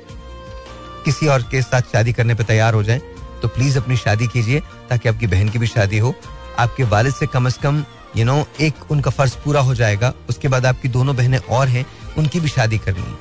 [1.06, 3.02] किसी और के साथ शादी करने पर तैयार हो जाएँ
[3.42, 4.60] तो प्लीज़ अपनी शादी कीजिए
[4.90, 6.14] ताकि आपकी बहन की भी शादी हो।
[6.60, 7.84] आपके वालिद से कम से कम
[8.16, 11.86] यू नो एक उनका फ़र्ज़ पूरा हो जाएगा, उसके बाद आपकी दोनों बहनें और हैं,
[12.18, 13.18] उनकी भी शादी करनी है।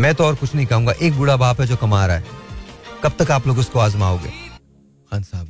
[0.00, 2.24] मैं तो और कुछ नहीं कहूँगा, एक बूढ़ा बाप है जो कमा रहा है।
[3.04, 4.28] कब तक आप लोग उसको आजमाओगे?
[5.10, 5.48] खान साहब।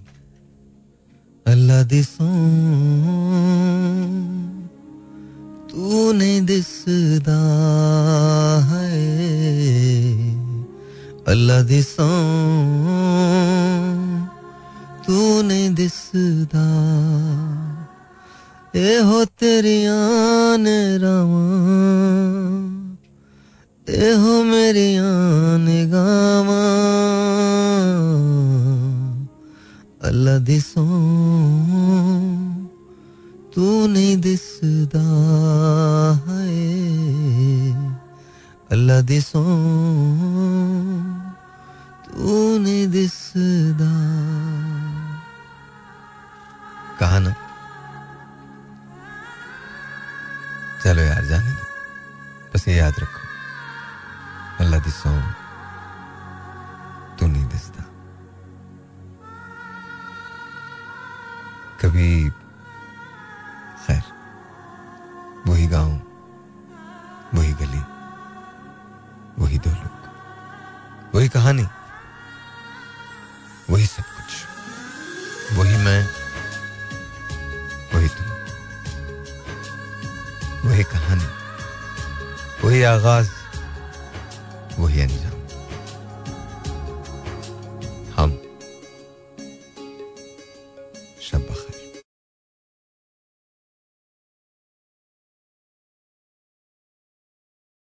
[1.46, 1.82] अल्लाह
[6.64, 7.40] दिसदा
[8.72, 8.90] है?
[11.28, 12.13] अल्लाह दिसों